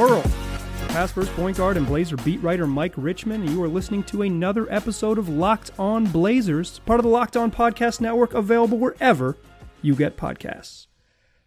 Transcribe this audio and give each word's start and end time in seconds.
world. 0.00 0.24
Past 0.88 1.14
first 1.14 1.30
point 1.34 1.58
guard 1.58 1.76
and 1.76 1.86
Blazer 1.86 2.16
beat 2.16 2.42
writer 2.42 2.66
Mike 2.66 2.94
Richman, 2.96 3.42
and 3.42 3.50
you 3.50 3.62
are 3.62 3.68
listening 3.68 4.02
to 4.04 4.22
another 4.22 4.66
episode 4.72 5.18
of 5.18 5.28
Locked 5.28 5.72
On 5.78 6.06
Blazers, 6.06 6.78
part 6.80 6.98
of 6.98 7.04
the 7.04 7.10
Locked 7.10 7.36
On 7.36 7.50
Podcast 7.50 8.00
Network, 8.00 8.32
available 8.32 8.78
wherever 8.78 9.36
you 9.82 9.94
get 9.94 10.16
podcasts. 10.16 10.86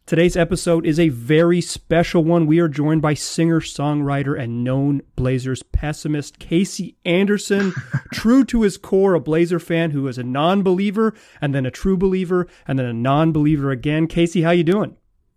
Today's 0.05 0.37
episode 0.37 0.85
is 0.85 0.99
a 0.99 1.09
very 1.09 1.61
special 1.61 2.23
one. 2.23 2.45
We 2.45 2.59
are 2.59 2.67
joined 2.67 3.01
by 3.01 3.15
singer, 3.15 3.59
songwriter, 3.59 4.39
and 4.39 4.63
known 4.63 5.01
Blazers 5.15 5.63
pessimist 5.63 6.37
Kasey 6.37 6.93
Anderson, 7.05 7.73
true 8.13 8.45
to 8.45 8.61
his 8.61 8.77
core, 8.77 9.15
a 9.15 9.19
Blazer 9.19 9.59
fan 9.59 9.91
who 9.91 10.07
is 10.07 10.19
a 10.19 10.23
non-believer 10.23 11.15
and 11.41 11.55
then 11.55 11.65
a 11.65 11.71
true 11.71 11.97
believer 11.97 12.47
and 12.67 12.77
then 12.77 12.85
a 12.85 12.93
non-believer 12.93 13.71
again. 13.71 14.07
Kasey, 14.07 14.43
how 14.43 14.51
you 14.51 14.63
doing? 14.63 14.95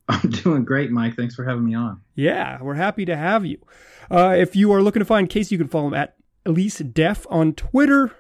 I'm 0.09 0.31
doing 0.31 0.65
great, 0.65 0.91
Mike. 0.91 1.17
Thanks 1.17 1.35
for 1.35 1.45
having 1.45 1.65
me 1.65 1.75
on. 1.75 2.01
Yeah, 2.15 2.63
we're 2.63 2.75
happy 2.75 3.05
to 3.07 3.17
have 3.17 3.45
you. 3.45 3.59
Uh, 4.11 4.35
if 4.39 4.55
you 4.55 4.73
are 4.73 4.83
looking 4.83 5.01
to 5.01 5.07
find 5.07 5.29
Kasey, 5.29 5.53
you 5.53 5.59
can 5.59 5.69
follow 5.69 5.89
him 5.89 5.95
at 5.95 6.17
Leasdef 6.45 7.27
on 7.29 7.55
Twitter. 7.55 8.13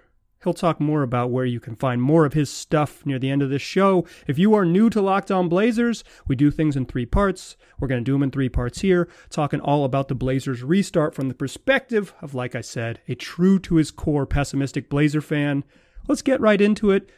He'll 0.43 0.55
talk 0.55 0.81
more 0.81 1.03
about 1.03 1.31
where 1.31 1.45
you 1.45 1.59
can 1.59 1.75
find 1.75 2.01
more 2.01 2.25
of 2.25 2.33
his 2.33 2.51
stuff 2.51 3.05
near 3.05 3.19
the 3.19 3.31
end 3.31 3.43
of 3.43 3.51
this 3.51 3.63
show. 3.63 4.07
If 4.27 4.39
you 4.39 4.55
are 4.55 4.65
new 4.65 4.91
to 4.91 5.01
Locked 5.01 5.31
On 5.31 5.49
Blazers, 5.49 6.05
we 6.29 6.37
do 6.37 6.51
things 6.51 6.77
in 6.77 6.87
three 6.87 7.07
parts. 7.07 7.57
We're 7.79 7.89
going 7.89 8.01
to 8.01 8.05
do 8.05 8.13
them 8.13 8.23
in 8.23 8.31
three 8.31 8.49
parts 8.49 8.81
here, 8.81 9.09
talking 9.31 9.61
all 9.61 9.85
about 9.85 10.09
the 10.09 10.15
Blazers 10.15 10.63
restart 10.63 11.15
from 11.15 11.29
the 11.29 11.35
perspective 11.35 12.15
of, 12.21 12.35
like 12.35 12.55
I 12.55 12.61
said, 12.61 13.01
a 13.09 13.15
true 13.15 13.59
to 13.61 13.77
his 13.77 13.91
core 13.91 14.27
pessimistic 14.27 14.89
Blazer 14.89 15.21
fan. 15.21 15.65
Let's 16.07 16.23
get 16.23 16.41
right 16.41 16.61
into 16.61 16.91
it 16.91 17.11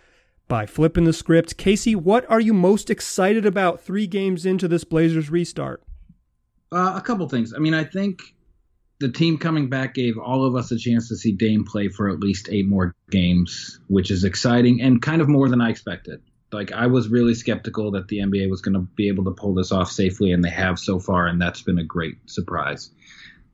by 0.49 0.67
flipping 0.67 1.05
the 1.05 1.13
script. 1.13 1.57
Kasey, 1.59 1.95
what 1.95 2.29
are 2.31 2.41
you 2.41 2.53
most 2.53 2.91
excited 2.91 3.47
about 3.47 3.81
three 3.81 4.07
games 4.07 4.45
into 4.45 4.67
this 4.67 4.85
Blazers 4.85 5.31
restart? 5.31 5.83
Uh, 6.73 6.95
a 6.97 7.01
couple 7.01 7.29
things. 7.29 7.55
I 7.55 7.59
mean, 7.59 7.75
I 7.75 7.85
think 7.85 8.23
the 9.01 9.11
team 9.11 9.39
coming 9.39 9.69
back 9.69 9.95
gave 9.95 10.19
all 10.19 10.45
of 10.45 10.57
us 10.57 10.73
a 10.73 10.79
chance 10.79 11.09
to 11.09 11.17
see 11.17 11.33
Dame 11.33 11.65
play 11.65 11.89
for 11.89 12.09
at 12.09 12.19
least 12.19 12.49
eight 12.51 12.67
more 12.67 12.95
games, 13.11 13.79
which 13.87 14.11
is 14.11 14.25
exciting 14.25 14.81
and 14.83 15.01
kind 15.01 15.23
of 15.23 15.29
more 15.29 15.49
than 15.49 15.61
I 15.61 15.71
expected. 15.71 16.21
Like 16.51 16.73
I 16.73 16.87
was 16.87 17.09
really 17.09 17.35
skeptical 17.35 17.93
that 17.93 18.09
the 18.09 18.19
NBA 18.19 18.51
was 18.51 18.63
going 18.63 18.75
to 18.75 18.81
be 18.81 19.09
able 19.09 19.25
to 19.25 19.33
pull 19.33 19.55
this 19.55 19.71
off 19.71 19.91
safely, 19.91 20.33
and 20.33 20.43
they 20.43 20.51
have 20.51 20.79
so 20.79 20.99
far, 20.99 21.27
and 21.27 21.41
that's 21.41 21.63
been 21.63 21.79
a 21.79 21.85
great 21.85 22.17
surprise. 22.27 22.91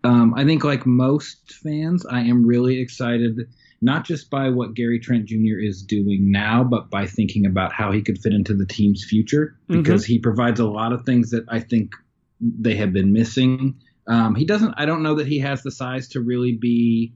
Um, 0.04 0.34
I 0.34 0.44
think, 0.44 0.62
like 0.62 0.86
most 0.86 1.54
fans, 1.54 2.06
I 2.06 2.20
am 2.20 2.46
really 2.46 2.78
excited 2.78 3.48
not 3.84 4.04
just 4.04 4.30
by 4.30 4.48
what 4.48 4.74
Gary 4.74 4.98
Trent 4.98 5.26
Jr. 5.26 5.58
is 5.60 5.82
doing 5.82 6.30
now, 6.32 6.64
but 6.64 6.90
by 6.90 7.06
thinking 7.06 7.46
about 7.46 7.72
how 7.72 7.92
he 7.92 8.02
could 8.02 8.18
fit 8.18 8.32
into 8.32 8.54
the 8.54 8.66
team's 8.66 9.04
future 9.04 9.56
because 9.68 10.04
mm-hmm. 10.04 10.14
he 10.14 10.18
provides 10.18 10.58
a 10.58 10.66
lot 10.66 10.92
of 10.92 11.04
things 11.04 11.30
that 11.30 11.44
I 11.48 11.60
think 11.60 11.92
they 12.40 12.74
have 12.76 12.92
been 12.92 13.12
missing 13.12 13.76
um, 14.06 14.34
he 14.34 14.44
doesn't. 14.44 14.74
I 14.76 14.86
don't 14.86 15.02
know 15.02 15.14
that 15.14 15.26
he 15.26 15.38
has 15.40 15.62
the 15.62 15.70
size 15.70 16.08
to 16.08 16.20
really 16.20 16.52
be 16.52 17.14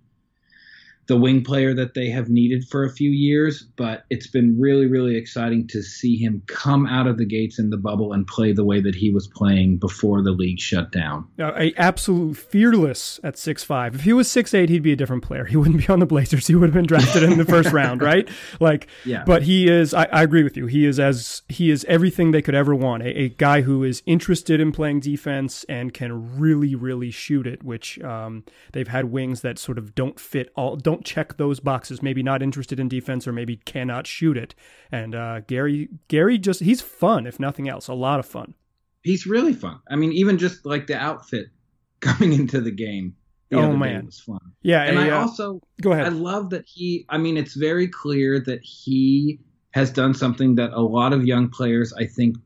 the 1.08 1.16
wing 1.16 1.42
player 1.42 1.74
that 1.74 1.94
they 1.94 2.10
have 2.10 2.28
needed 2.28 2.68
for 2.68 2.84
a 2.84 2.92
few 2.92 3.10
years, 3.10 3.62
but 3.76 4.04
it's 4.10 4.26
been 4.26 4.60
really, 4.60 4.86
really 4.86 5.16
exciting 5.16 5.66
to 5.66 5.82
see 5.82 6.16
him 6.16 6.42
come 6.46 6.86
out 6.86 7.06
of 7.06 7.16
the 7.16 7.24
gates 7.24 7.58
in 7.58 7.70
the 7.70 7.78
bubble 7.78 8.12
and 8.12 8.26
play 8.26 8.52
the 8.52 8.64
way 8.64 8.80
that 8.80 8.94
he 8.94 9.10
was 9.10 9.26
playing 9.26 9.78
before 9.78 10.22
the 10.22 10.30
league 10.30 10.60
shut 10.60 10.92
down. 10.92 11.26
A 11.38 11.72
absolute 11.78 12.36
fearless 12.36 13.18
at 13.24 13.38
six 13.38 13.64
five. 13.64 13.94
If 13.94 14.02
he 14.02 14.12
was 14.12 14.30
six 14.30 14.52
eight, 14.52 14.68
he'd 14.68 14.82
be 14.82 14.92
a 14.92 14.96
different 14.96 15.24
player. 15.24 15.46
He 15.46 15.56
wouldn't 15.56 15.78
be 15.78 15.88
on 15.88 15.98
the 15.98 16.06
Blazers. 16.06 16.46
He 16.46 16.54
would 16.54 16.68
have 16.68 16.74
been 16.74 16.86
drafted 16.86 17.22
in 17.22 17.38
the 17.38 17.44
first 17.46 17.72
round, 17.72 18.02
right? 18.02 18.28
Like, 18.60 18.86
yeah. 19.06 19.24
But 19.24 19.42
he 19.42 19.66
is. 19.66 19.94
I, 19.94 20.04
I, 20.04 20.22
agree 20.22 20.42
with 20.42 20.58
you. 20.58 20.66
He 20.66 20.84
is 20.84 21.00
as 21.00 21.40
he 21.48 21.70
is 21.70 21.86
everything 21.88 22.32
they 22.32 22.42
could 22.42 22.54
ever 22.54 22.74
want. 22.74 23.02
A, 23.02 23.18
a, 23.18 23.28
guy 23.30 23.62
who 23.62 23.82
is 23.82 24.02
interested 24.04 24.60
in 24.60 24.72
playing 24.72 25.00
defense 25.00 25.64
and 25.68 25.94
can 25.94 26.38
really, 26.38 26.74
really 26.74 27.10
shoot 27.10 27.46
it. 27.46 27.62
Which 27.62 27.98
um, 28.02 28.44
they've 28.72 28.88
had 28.88 29.06
wings 29.06 29.40
that 29.40 29.58
sort 29.58 29.78
of 29.78 29.94
don't 29.94 30.20
fit 30.20 30.52
all 30.54 30.76
don't 30.76 30.97
don't 30.98 31.04
check 31.04 31.36
those 31.36 31.60
boxes. 31.60 32.02
Maybe 32.02 32.22
not 32.22 32.42
interested 32.42 32.80
in 32.80 32.88
defense 32.88 33.26
or 33.26 33.32
maybe 33.32 33.56
cannot 33.56 34.06
shoot 34.06 34.36
it. 34.36 34.54
And 34.90 35.14
uh, 35.14 35.40
Gary, 35.40 35.88
Gary 36.08 36.38
just 36.38 36.60
he's 36.60 36.80
fun 36.80 37.26
if 37.26 37.38
nothing 37.38 37.68
else, 37.68 37.88
a 37.88 37.94
lot 37.94 38.18
of 38.18 38.26
fun. 38.26 38.54
He's 39.02 39.26
really 39.26 39.52
fun. 39.52 39.80
I 39.88 39.96
mean, 39.96 40.12
even 40.12 40.38
just 40.38 40.66
like 40.66 40.86
the 40.86 40.96
outfit 40.96 41.46
coming 42.00 42.32
into 42.32 42.60
the 42.60 42.70
game. 42.70 43.14
The 43.50 43.56
oh 43.56 43.74
man, 43.74 44.04
was 44.04 44.20
fun. 44.20 44.40
Yeah, 44.60 44.82
and 44.82 44.98
I 44.98 45.08
uh, 45.08 45.20
also 45.20 45.62
go 45.80 45.92
ahead. 45.92 46.04
I 46.04 46.10
love 46.10 46.50
that 46.50 46.64
he. 46.66 47.06
I 47.08 47.16
mean, 47.16 47.38
it's 47.38 47.54
very 47.54 47.88
clear 47.88 48.40
that 48.40 48.60
he 48.62 49.40
has 49.70 49.90
done 49.90 50.12
something 50.12 50.56
that 50.56 50.72
a 50.72 50.82
lot 50.82 51.14
of 51.14 51.24
young 51.24 51.48
players, 51.48 51.94
I 51.94 52.04
think, 52.04 52.36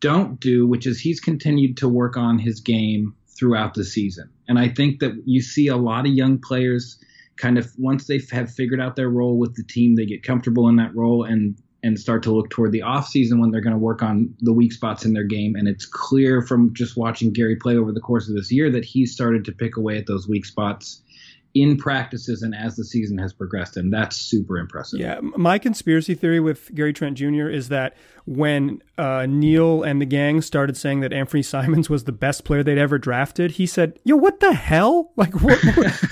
don't 0.00 0.38
do, 0.38 0.64
which 0.64 0.86
is 0.86 1.00
he's 1.00 1.18
continued 1.18 1.76
to 1.78 1.88
work 1.88 2.16
on 2.16 2.38
his 2.38 2.60
game 2.60 3.16
throughout 3.36 3.74
the 3.74 3.84
season. 3.84 4.30
And 4.46 4.60
I 4.60 4.68
think 4.68 5.00
that 5.00 5.12
you 5.24 5.42
see 5.42 5.66
a 5.66 5.76
lot 5.76 6.06
of 6.06 6.12
young 6.12 6.38
players 6.38 7.02
kind 7.36 7.58
of 7.58 7.70
once 7.78 8.06
they 8.06 8.20
have 8.30 8.52
figured 8.52 8.80
out 8.80 8.96
their 8.96 9.10
role 9.10 9.38
with 9.38 9.54
the 9.56 9.64
team, 9.64 9.96
they 9.96 10.06
get 10.06 10.22
comfortable 10.22 10.68
in 10.68 10.76
that 10.76 10.94
role 10.94 11.24
and 11.24 11.56
and 11.84 11.98
start 11.98 12.22
to 12.22 12.32
look 12.32 12.48
toward 12.48 12.70
the 12.70 12.82
off 12.82 13.08
season 13.08 13.40
when 13.40 13.50
they're 13.50 13.60
going 13.60 13.72
to 13.72 13.78
work 13.78 14.02
on 14.02 14.32
the 14.40 14.52
weak 14.52 14.72
spots 14.72 15.04
in 15.04 15.14
their 15.14 15.24
game. 15.24 15.56
And 15.56 15.66
it's 15.66 15.84
clear 15.84 16.40
from 16.40 16.72
just 16.74 16.96
watching 16.96 17.32
Gary 17.32 17.56
play 17.56 17.76
over 17.76 17.90
the 17.90 18.00
course 18.00 18.28
of 18.28 18.36
this 18.36 18.52
year 18.52 18.70
that 18.70 18.84
he's 18.84 19.12
started 19.12 19.44
to 19.46 19.52
pick 19.52 19.76
away 19.76 19.98
at 19.98 20.06
those 20.06 20.28
weak 20.28 20.46
spots 20.46 21.02
in 21.54 21.76
practices 21.76 22.42
and 22.42 22.54
as 22.54 22.76
the 22.76 22.84
season 22.84 23.18
has 23.18 23.32
progressed, 23.32 23.76
and 23.76 23.92
that's 23.92 24.16
super 24.16 24.58
impressive. 24.58 25.00
Yeah, 25.00 25.20
my 25.20 25.58
conspiracy 25.58 26.14
theory 26.14 26.40
with 26.40 26.74
Gary 26.74 26.92
Trent 26.92 27.18
Jr. 27.18 27.48
is 27.48 27.68
that 27.68 27.96
when 28.24 28.82
uh, 28.96 29.26
Neil 29.28 29.82
and 29.82 30.00
the 30.00 30.06
gang 30.06 30.40
started 30.40 30.76
saying 30.76 31.00
that 31.00 31.12
Anthony 31.12 31.42
Simons 31.42 31.90
was 31.90 32.04
the 32.04 32.12
best 32.12 32.44
player 32.44 32.62
they'd 32.62 32.78
ever 32.78 32.98
drafted, 32.98 33.52
he 33.52 33.66
said, 33.66 33.98
"Yo, 34.04 34.16
what 34.16 34.40
the 34.40 34.52
hell? 34.52 35.10
Like, 35.22 35.40
what, 35.40 35.62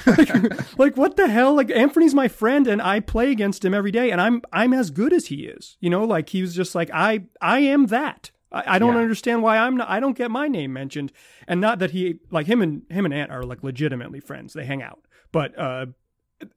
like, 0.07 0.79
like, 0.79 0.97
what 0.97 1.17
the 1.17 1.27
hell? 1.27 1.55
Like, 1.57 1.71
Anthony's 1.71 2.15
my 2.15 2.29
friend, 2.29 2.69
and 2.69 2.81
I 2.81 3.01
play 3.01 3.33
against 3.33 3.65
him 3.65 3.75
every 3.75 3.91
day, 3.91 4.13
and 4.13 4.21
I'm 4.21 4.43
I'm 4.53 4.73
as 4.73 4.91
good 4.91 5.13
as 5.13 5.27
he 5.27 5.47
is. 5.47 5.77
You 5.81 5.91
know, 5.91 6.05
like 6.05 6.29
he 6.29 6.43
was 6.43 6.55
just 6.55 6.75
like 6.75 6.91
I 6.93 7.25
I 7.41 7.61
am 7.61 7.87
that." 7.87 8.31
I, 8.53 8.81
don't 8.81 8.95
yeah. 8.95 9.01
understand 9.01 9.43
why 9.43 9.59
I'm 9.59 9.77
not. 9.77 9.89
I 9.89 10.01
don't 10.01 10.17
get 10.17 10.31
my 10.31 10.49
name 10.49 10.73
mentioned, 10.73 11.13
and 11.47 11.61
not 11.61 11.79
that 11.79 11.93
he 11.93 12.19
like 12.31 12.47
him 12.47 12.63
and 12.63 12.83
him 12.91 13.05
and 13.05 13.15
Ant 13.15 13.31
are 13.31 13.45
like 13.45 13.63
legitimately 13.63 14.19
friends. 14.21 14.55
They 14.55 14.65
hang 14.65 14.83
out, 14.83 15.07
but 15.33 15.59
uh, 15.59 15.87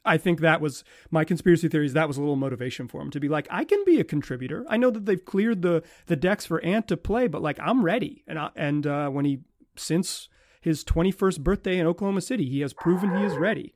I 0.05 0.17
think 0.17 0.39
that 0.41 0.61
was 0.61 0.83
my 1.11 1.23
conspiracy 1.23 1.67
theories. 1.67 1.93
That 1.93 2.07
was 2.07 2.17
a 2.17 2.21
little 2.21 2.35
motivation 2.35 2.87
for 2.87 3.01
him 3.01 3.11
to 3.11 3.19
be 3.19 3.29
like, 3.29 3.47
I 3.49 3.63
can 3.63 3.83
be 3.85 3.99
a 3.99 4.03
contributor. 4.03 4.65
I 4.69 4.77
know 4.77 4.89
that 4.89 5.05
they've 5.05 5.23
cleared 5.23 5.61
the 5.61 5.83
the 6.07 6.15
decks 6.15 6.45
for 6.45 6.63
Ant 6.63 6.87
to 6.89 6.97
play, 6.97 7.27
but 7.27 7.41
like 7.41 7.59
I'm 7.59 7.83
ready. 7.83 8.23
And 8.27 8.39
I, 8.39 8.49
and 8.55 8.87
uh, 8.87 9.09
when 9.09 9.25
he 9.25 9.41
since 9.75 10.29
his 10.61 10.83
21st 10.83 11.41
birthday 11.41 11.77
in 11.77 11.87
Oklahoma 11.87 12.21
City, 12.21 12.47
he 12.47 12.61
has 12.61 12.73
proven 12.73 13.17
he 13.17 13.23
is 13.23 13.35
ready. 13.35 13.73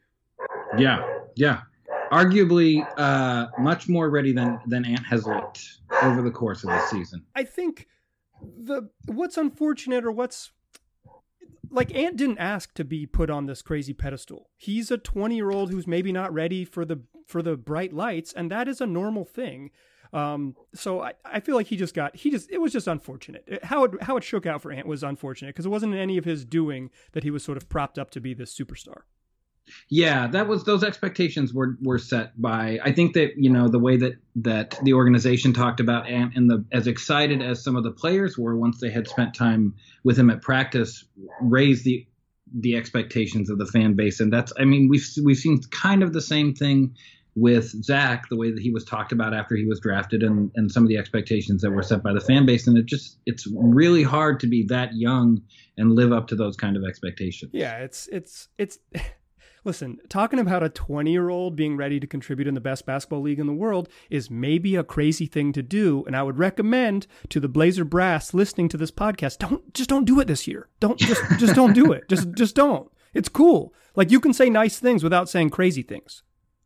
Yeah, 0.78 1.06
yeah. 1.36 1.62
Arguably, 2.12 2.88
uh, 2.98 3.48
much 3.60 3.90
more 3.90 4.10
ready 4.10 4.32
than 4.32 4.60
than 4.68 4.86
Ant 4.86 5.06
has 5.06 5.26
looked 5.26 5.80
over 6.02 6.22
the 6.22 6.32
course 6.32 6.64
of 6.64 6.70
the 6.70 6.80
season. 6.88 7.26
I 7.36 7.44
think 7.44 7.88
the 8.42 8.90
what's 9.06 9.38
unfortunate 9.38 10.06
or 10.06 10.12
what's 10.12 10.52
like 11.72 11.94
Ant 11.96 12.18
didn't 12.18 12.38
ask 12.38 12.74
to 12.76 12.84
be 12.84 13.06
put 13.06 13.30
on 13.30 13.46
this 13.46 13.62
crazy 13.62 13.94
pedestal. 13.94 14.50
He's 14.58 14.92
a 14.92 14.98
20 14.98 15.36
year 15.36 15.52
old 15.52 15.72
who's 15.72 15.88
maybe 15.88 16.12
not 16.12 16.34
ready 16.34 16.66
for 16.66 16.86
the 16.86 17.02
for 17.26 17.42
the 17.42 17.58
bright 17.58 17.94
lights, 17.94 18.34
and 18.34 18.50
that 18.52 18.68
is 18.68 18.82
a 18.82 18.88
normal 18.88 19.26
thing. 19.26 19.72
Um, 20.14 20.56
so 20.74 21.02
I, 21.02 21.14
I 21.26 21.40
feel 21.42 21.56
like 21.56 21.68
he 21.68 21.76
just 21.76 21.94
got 21.94 22.16
he 22.16 22.32
just 22.32 22.50
it 22.50 22.62
was 22.62 22.72
just 22.72 22.88
unfortunate 22.88 23.44
it, 23.46 23.66
how 23.66 23.84
it 23.84 24.04
how 24.04 24.16
it 24.16 24.24
shook 24.24 24.46
out 24.46 24.62
for 24.62 24.72
Ant 24.72 24.88
was 24.88 25.04
unfortunate 25.04 25.50
because 25.50 25.66
it 25.66 25.70
wasn't 25.70 25.96
any 25.96 26.18
of 26.18 26.26
his 26.26 26.46
doing 26.46 26.90
that 27.12 27.24
he 27.24 27.32
was 27.32 27.44
sort 27.44 27.58
of 27.58 27.68
propped 27.68 28.00
up 28.00 28.10
to 28.12 28.22
be 28.22 28.34
this 28.34 28.58
superstar. 28.58 29.02
Yeah, 29.90 30.28
that 30.28 30.48
was 30.48 30.64
those 30.64 30.84
expectations 30.84 31.54
were 31.54 31.78
were 31.82 32.00
set 32.00 32.40
by 32.40 32.80
I 32.84 32.92
think 32.92 33.14
that 33.14 33.34
you 33.38 33.50
know 33.50 33.68
the 33.68 33.80
way 33.80 33.98
that 33.98 34.14
that 34.38 34.80
the 34.84 34.94
organization 34.94 35.54
talked 35.54 35.80
about 35.80 36.08
Ant 36.08 36.36
and 36.36 36.50
the 36.50 36.66
as 36.72 36.88
excited 36.88 37.42
as 37.42 37.64
some 37.64 37.76
of 37.76 37.84
the 37.84 37.92
players 37.92 38.38
were 38.38 38.58
once 38.58 38.80
they 38.80 38.90
had 38.90 39.08
spent 39.08 39.34
time 39.34 39.76
with 40.04 40.18
him 40.18 40.30
at 40.30 40.42
practice 40.42 41.06
raised 41.42 41.86
the 41.86 42.06
the 42.54 42.78
expectations 42.78 43.50
of 43.50 43.58
the 43.58 43.66
fan 43.66 43.96
base 43.96 44.20
and 44.20 44.32
that's 44.32 44.54
I 44.58 44.66
mean 44.66 44.88
we've 44.90 45.06
we've 45.24 45.38
seen 45.38 45.62
kind 45.72 46.04
of 46.04 46.14
the 46.14 46.22
same 46.22 46.54
thing 46.54 46.96
with 47.36 47.70
Zach 47.84 48.30
the 48.30 48.38
way 48.38 48.52
that 48.52 48.62
he 48.62 48.72
was 48.72 48.84
talked 48.84 49.12
about 49.12 49.34
after 49.34 49.56
he 49.56 49.66
was 49.66 49.80
drafted 49.80 50.24
and 50.24 50.50
and 50.56 50.72
some 50.72 50.84
of 50.84 50.90
the 50.90 50.98
expectations 50.98 51.62
that 51.62 51.72
were 51.72 51.84
set 51.84 52.04
by 52.04 52.14
the 52.14 52.22
fan 52.22 52.46
base 52.46 52.68
and 52.68 52.78
it 52.78 52.86
just 52.86 53.20
it's 53.26 53.48
really 53.54 54.04
hard 54.04 54.40
to 54.40 54.48
be 54.48 54.66
that 54.70 54.94
young 54.94 55.42
and 55.78 55.94
live 55.94 56.12
up 56.12 56.28
to 56.28 56.36
those 56.36 56.56
kind 56.56 56.76
of 56.76 56.84
expectations. 56.84 57.52
Yeah, 57.54 57.78
it's 57.78 58.10
it's 58.12 58.50
it's 58.58 58.80
Listen, 59.68 60.00
talking 60.08 60.40
about 60.40 60.64
a 60.64 60.70
20 60.70 61.12
year 61.12 61.28
old 61.28 61.58
being 61.58 61.76
ready 61.76 62.00
to 62.00 62.08
contribute 62.08 62.48
in 62.48 62.54
the 62.54 62.62
best 62.62 62.86
basketball 62.86 63.20
league 63.20 63.38
in 63.38 63.48
the 63.48 63.54
world 63.54 63.90
is 64.10 64.32
maybe 64.32 64.78
a 64.78 64.84
crazy 64.84 65.26
thing 65.26 65.52
to 65.52 65.62
do. 65.62 66.06
And 66.08 66.16
I 66.16 66.24
would 66.24 66.38
recommend 66.38 67.06
to 67.28 67.42
the 67.42 67.50
Blazer 67.50 67.84
brass 67.84 68.34
listening 68.34 68.70
to 68.70 68.78
this 68.78 68.92
podcast, 68.92 69.40
don't 69.40 69.74
just 69.74 69.90
don't 69.90 70.06
do 70.06 70.22
it 70.22 70.28
this 70.30 70.48
year. 70.48 70.70
Don't 70.80 70.98
just 70.98 71.22
just 71.38 71.54
don't 71.54 71.74
do 71.74 71.92
it. 71.92 72.08
Just 72.08 72.32
just 72.36 72.56
don't. 72.56 72.90
It's 73.14 73.28
cool. 73.28 73.74
Like 73.94 74.10
you 74.10 74.22
can 74.22 74.32
say 74.32 74.50
nice 74.50 74.80
things 74.80 75.04
without 75.04 75.28
saying 75.28 75.50
crazy 75.50 75.82
things. 75.82 76.24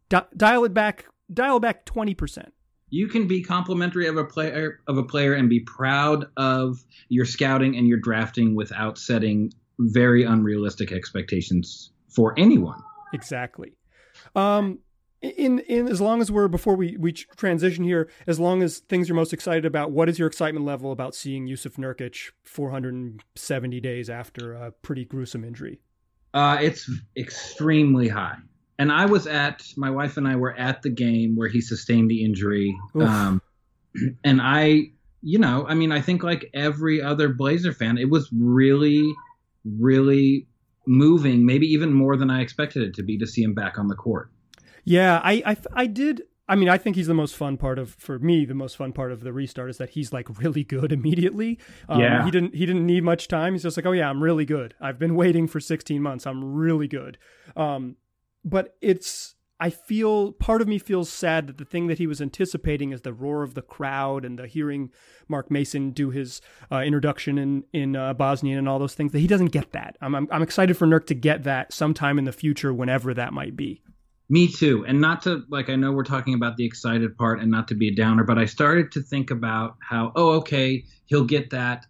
Di- 0.10 0.28
dial 0.38 0.64
it 0.64 0.74
back. 0.76 1.08
Dial 1.34 1.60
back 1.60 1.86
20% 1.88 2.52
you 2.94 3.08
can 3.08 3.26
be 3.26 3.42
complimentary 3.42 4.06
of 4.06 4.18
a 4.18 4.26
player 4.26 4.82
of 4.86 4.98
a 4.98 5.04
player 5.04 5.34
and 5.34 5.50
be 5.50 5.62
proud 5.62 6.26
of 6.36 6.84
your 7.08 7.24
scouting 7.24 7.78
and 7.78 7.88
your 7.88 7.98
drafting 7.98 8.54
without 8.54 8.98
setting 8.98 9.52
very 9.80 10.24
unrealistic 10.24 10.92
expectations 10.92 11.92
for 12.10 12.38
anyone. 12.38 12.84
Exactly. 13.14 13.74
Um, 14.36 14.80
in 15.22 15.60
in 15.60 15.88
as 15.88 16.02
long 16.02 16.20
as 16.20 16.32
we're 16.32 16.48
before 16.48 16.76
we 16.76 16.98
we 16.98 17.12
transition 17.12 17.84
here, 17.84 18.10
as 18.26 18.40
long 18.40 18.64
as 18.64 18.80
things 18.80 19.08
you're 19.08 19.16
most 19.16 19.34
excited 19.34 19.66
about, 19.66 19.92
what 19.92 20.10
is 20.10 20.18
your 20.18 20.28
excitement 20.28 20.66
level 20.66 20.92
about 20.92 21.14
seeing 21.14 21.48
Jusuf 21.48 21.78
Nurkic 21.78 22.32
470 22.44 23.80
days 23.80 24.10
after 24.10 24.54
a 24.54 24.72
pretty 24.72 25.06
gruesome 25.06 25.44
injury? 25.44 25.80
Uh, 26.34 26.58
it's 26.62 26.90
extremely 27.16 28.08
high. 28.08 28.38
And 28.80 28.92
I 28.92 29.06
was 29.06 29.28
at 29.28 29.64
my 29.78 29.92
wife 29.92 30.18
and 30.18 30.28
I 30.28 30.36
were 30.38 30.58
at 30.58 30.82
the 30.82 30.90
game 30.90 31.36
where 31.36 31.48
he 31.48 31.62
sustained 31.62 32.10
the 32.10 32.24
injury. 32.24 32.76
Um, 32.96 33.42
and 34.24 34.42
I, 34.42 34.92
you 35.22 35.38
know, 35.38 35.68
I 35.68 35.76
mean, 35.76 35.92
I 35.92 36.02
think 36.02 36.24
like 36.24 36.50
every 36.56 37.00
other 37.00 37.30
Blazer 37.30 37.74
fan, 37.74 38.00
it 38.00 38.10
was 38.10 38.28
really, 38.34 39.14
really 39.66 40.48
moving, 40.86 41.46
maybe 41.46 41.68
even 41.68 41.94
more 41.94 42.18
than 42.18 42.30
I 42.30 42.42
expected 42.42 42.84
it 42.84 42.94
to 42.96 43.04
be 43.04 43.18
to 43.18 43.28
see 43.28 43.44
him 43.44 43.54
back 43.54 43.78
on 43.78 43.88
the 43.88 43.96
court. 43.96 44.30
Yeah, 44.84 45.20
I, 45.24 45.44
I, 45.46 45.58
I 45.74 45.86
did. 45.88 46.24
I 46.50 46.56
mean, 46.56 46.68
I 46.70 46.78
think 46.78 46.96
he's 46.96 47.08
the 47.08 47.14
most 47.14 47.36
fun 47.36 47.56
part 47.56 47.80
of 47.80 47.92
for 47.92 48.20
me. 48.20 48.46
The 48.46 48.56
most 48.56 48.76
fun 48.76 48.92
part 48.92 49.12
of 49.12 49.22
the 49.22 49.32
restart 49.32 49.70
is 49.70 49.78
that 49.78 49.92
he's 49.92 50.12
like 50.12 50.28
really 50.40 50.64
good 50.64 50.92
immediately. 51.00 51.60
Um, 51.88 52.02
Yeah. 52.02 52.26
he 52.26 52.32
didn't 52.32 52.56
he 52.56 52.66
didn't 52.66 52.86
need 52.86 53.04
much 53.04 53.28
time. 53.28 53.54
He's 53.54 53.64
just 53.64 53.78
like, 53.78 53.86
oh 53.86 53.92
yeah, 53.94 54.10
I'm 54.10 54.22
really 54.22 54.46
good. 54.46 54.74
I've 54.82 55.00
been 55.00 55.16
waiting 55.16 55.48
for 55.48 55.60
16 55.60 56.02
months. 56.02 56.26
I'm 56.28 56.44
really 56.56 56.88
good. 56.88 57.18
Um, 57.56 57.96
but 58.44 58.76
it's 58.82 59.36
I 59.62 59.70
feel 59.70 60.32
part 60.32 60.64
of 60.64 60.68
me 60.68 60.80
feels 60.80 61.08
sad 61.08 61.46
that 61.46 61.60
the 61.60 61.66
thing 61.66 61.86
that 61.86 62.00
he 62.00 62.08
was 62.08 62.20
anticipating 62.20 62.92
is 62.92 63.02
the 63.02 63.14
roar 63.14 63.44
of 63.44 63.54
the 63.54 63.62
crowd 63.62 64.26
and 64.26 64.40
the 64.40 64.48
hearing 64.48 64.90
Mark 65.28 65.52
Mason 65.52 65.92
do 65.92 66.10
his 66.10 66.42
uh, 66.72 66.80
introduction 66.80 67.38
in 67.38 67.64
in 67.72 67.96
uh, 67.96 68.16
Bosnian 68.16 68.58
and 68.58 68.68
all 68.68 68.80
those 68.80 68.96
things 68.96 69.12
that 69.12 69.20
he 69.20 69.28
doesn't 69.28 69.52
get 69.52 69.72
that. 69.74 69.98
I'm, 70.02 70.16
I'm 70.16 70.28
I'm 70.32 70.42
excited 70.42 70.78
for 70.78 70.88
Nurk 70.88 71.06
to 71.08 71.14
get 71.14 71.44
that 71.44 71.74
sometime 71.74 72.18
in 72.18 72.26
the 72.26 72.32
future, 72.32 72.74
whenever 72.74 73.14
that 73.14 73.34
might 73.34 73.56
be. 73.56 73.84
Me 74.30 74.48
too. 74.48 74.84
And 74.88 75.00
not 75.00 75.22
to 75.24 75.44
like 75.50 75.70
I 75.70 75.76
know 75.76 75.92
we're 75.92 76.06
talking 76.06 76.34
about 76.34 76.58
the 76.58 76.66
excited 76.66 77.16
part 77.16 77.40
and 77.40 77.52
not 77.52 77.68
to 77.68 77.76
be 77.76 77.90
a 77.90 77.96
downer, 77.96 78.24
but 78.24 78.40
I 78.40 78.46
started 78.46 78.92
to 78.94 79.02
think 79.04 79.30
about 79.30 79.76
how 79.88 80.12
oh 80.16 80.32
okay, 80.38 80.86
he'll 81.06 81.24
get 81.24 81.52
that 81.52 81.86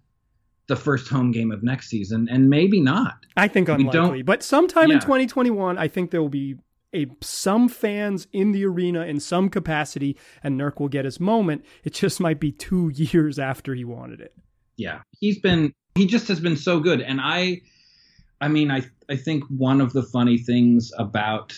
the 0.67 0.75
first 0.75 1.07
home 1.07 1.31
game 1.31 1.51
of 1.51 1.63
next 1.63 1.87
season 1.87 2.27
and 2.29 2.49
maybe 2.49 2.81
not. 2.81 3.25
I 3.37 3.47
think 3.47 3.69
unlikely, 3.69 4.23
but 4.23 4.43
sometime 4.43 4.91
in 4.91 4.99
2021, 4.99 5.77
I 5.77 5.87
think 5.87 6.11
there 6.11 6.21
will 6.21 6.29
be 6.29 6.57
a 6.93 7.07
some 7.21 7.69
fans 7.69 8.27
in 8.33 8.51
the 8.51 8.65
arena 8.65 9.05
in 9.05 9.19
some 9.19 9.49
capacity, 9.49 10.17
and 10.43 10.59
Nurk 10.59 10.79
will 10.79 10.89
get 10.89 11.05
his 11.05 11.19
moment. 11.19 11.63
It 11.83 11.93
just 11.93 12.19
might 12.19 12.39
be 12.39 12.51
two 12.51 12.89
years 12.95 13.39
after 13.39 13.73
he 13.73 13.83
wanted 13.85 14.21
it. 14.21 14.33
Yeah. 14.77 15.01
He's 15.19 15.39
been 15.39 15.73
he 15.95 16.05
just 16.07 16.27
has 16.29 16.39
been 16.39 16.55
so 16.57 16.79
good 16.79 17.01
and 17.01 17.19
I 17.21 17.61
I 18.39 18.47
mean 18.47 18.71
I 18.71 18.83
I 19.09 19.15
think 19.17 19.43
one 19.49 19.81
of 19.81 19.93
the 19.93 20.01
funny 20.03 20.37
things 20.37 20.91
about 20.97 21.53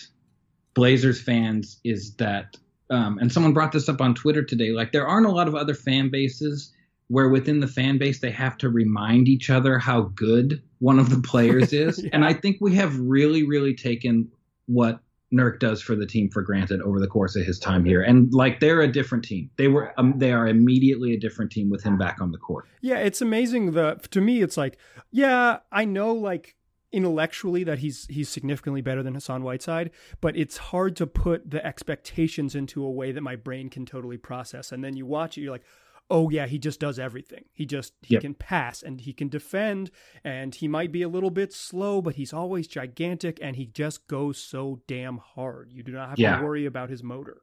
Blazers 0.74 1.20
fans 1.22 1.80
is 1.84 2.14
that 2.16 2.56
um 2.90 3.18
and 3.18 3.32
someone 3.32 3.52
brought 3.54 3.72
this 3.72 3.88
up 3.88 4.00
on 4.00 4.14
Twitter 4.14 4.42
today 4.42 4.70
like 4.72 4.92
there 4.92 5.06
aren't 5.06 5.26
a 5.26 5.30
lot 5.30 5.48
of 5.48 5.54
other 5.54 5.74
fan 5.74 6.10
bases 6.10 6.72
where 7.08 7.28
within 7.28 7.60
the 7.60 7.68
fan 7.68 7.96
base 7.98 8.20
they 8.20 8.30
have 8.32 8.56
to 8.58 8.68
remind 8.68 9.28
each 9.28 9.50
other 9.50 9.78
how 9.78 10.02
good 10.14 10.60
one 10.80 10.98
of 10.98 11.10
the 11.10 11.20
players 11.20 11.72
is 11.72 12.02
Yeah. 12.02 12.10
and 12.12 12.24
I 12.24 12.34
think 12.34 12.58
we 12.60 12.74
have 12.74 12.98
really 12.98 13.46
really 13.46 13.74
taken 13.74 14.28
what 14.66 15.00
Nurk 15.34 15.58
does 15.58 15.82
for 15.82 15.94
the 15.96 16.06
team 16.06 16.30
for 16.30 16.42
granted 16.42 16.80
over 16.82 17.00
the 17.00 17.08
course 17.08 17.36
of 17.36 17.44
his 17.44 17.58
time 17.58 17.84
here 17.84 18.02
and 18.02 18.32
like 18.32 18.60
they're 18.60 18.80
a 18.80 18.90
different 18.90 19.24
team 19.24 19.50
they 19.56 19.68
were 19.68 19.92
um, 19.98 20.14
they 20.16 20.32
are 20.32 20.46
immediately 20.46 21.12
a 21.14 21.18
different 21.18 21.50
team 21.50 21.68
with 21.70 21.82
him 21.82 21.98
back 21.98 22.20
on 22.20 22.30
the 22.32 22.38
court 22.38 22.66
Yeah, 22.80 22.98
it's 22.98 23.22
amazing. 23.22 23.72
The 23.72 23.98
to 24.10 24.20
me, 24.20 24.42
it's 24.42 24.58
like, 24.58 24.76
yeah, 25.10 25.60
I 25.72 25.86
know 25.86 26.12
like 26.12 26.54
intellectually 26.92 27.64
that 27.64 27.78
he's 27.78 28.06
he's 28.10 28.28
significantly 28.28 28.82
better 28.82 29.02
than 29.02 29.14
Hassan 29.14 29.42
Whiteside, 29.42 29.90
but 30.20 30.36
it's 30.36 30.58
hard 30.58 30.96
to 30.96 31.06
put 31.06 31.50
the 31.50 31.64
expectations 31.64 32.54
into 32.54 32.84
a 32.84 32.90
way 32.90 33.10
that 33.10 33.22
my 33.22 33.36
brain 33.36 33.70
can 33.70 33.86
totally 33.86 34.18
process. 34.18 34.70
And 34.70 34.84
then 34.84 34.96
you 34.96 35.06
watch 35.06 35.38
it, 35.38 35.40
you're 35.40 35.52
like, 35.52 35.64
oh 36.10 36.28
yeah, 36.30 36.46
he 36.46 36.58
just 36.58 36.80
does 36.80 36.98
everything. 36.98 37.44
He 37.52 37.64
just 37.66 37.92
he 38.02 38.14
Yep. 38.14 38.20
can 38.22 38.34
pass 38.34 38.82
and 38.82 39.00
he 39.00 39.12
can 39.12 39.28
defend 39.28 39.90
and 40.22 40.54
he 40.54 40.68
might 40.68 40.92
be 40.92 41.02
a 41.02 41.08
little 41.08 41.30
bit 41.30 41.52
slow, 41.52 42.02
but 42.02 42.16
he's 42.16 42.32
always 42.32 42.66
gigantic 42.68 43.38
and 43.42 43.56
he 43.56 43.66
just 43.66 44.06
goes 44.06 44.38
so 44.38 44.80
damn 44.86 45.18
hard. 45.18 45.72
You 45.72 45.82
do 45.82 45.92
not 45.92 46.10
have 46.10 46.18
Yeah. 46.18 46.36
to 46.38 46.44
worry 46.44 46.66
about 46.66 46.90
his 46.90 47.02
motor. 47.02 47.42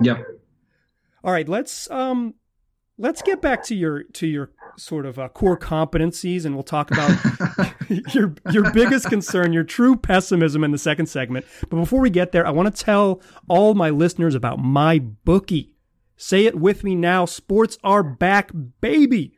yep 0.00 0.26
All 1.22 1.32
right, 1.32 1.48
let's 1.48 1.90
um 1.90 2.34
let's 2.98 3.20
get 3.22 3.40
back 3.42 3.62
to 3.64 3.74
your 3.74 4.04
to 4.04 4.26
your 4.26 4.50
sort 4.78 5.04
of 5.04 5.18
uh, 5.18 5.28
core 5.28 5.58
competencies 5.58 6.46
and 6.46 6.54
we'll 6.54 6.62
talk 6.62 6.90
about 6.90 7.10
your 8.14 8.34
your 8.52 8.70
biggest 8.72 9.08
concern, 9.10 9.52
your 9.52 9.64
true 9.64 9.96
pessimism 9.96 10.64
in 10.64 10.70
the 10.70 10.78
second 10.78 11.06
segment. 11.06 11.44
But 11.68 11.76
before 11.76 12.00
we 12.00 12.08
get 12.10 12.32
there, 12.32 12.46
I 12.46 12.50
want 12.50 12.74
to 12.74 12.82
tell 12.84 13.20
all 13.48 13.74
my 13.74 13.90
listeners 13.90 14.34
about 14.34 14.58
my 14.60 14.98
bookie. 14.98 15.71
Say 16.22 16.46
it 16.46 16.54
with 16.54 16.84
me 16.84 16.94
now. 16.94 17.24
Sports 17.24 17.78
are 17.82 18.04
back, 18.04 18.52
baby. 18.80 19.36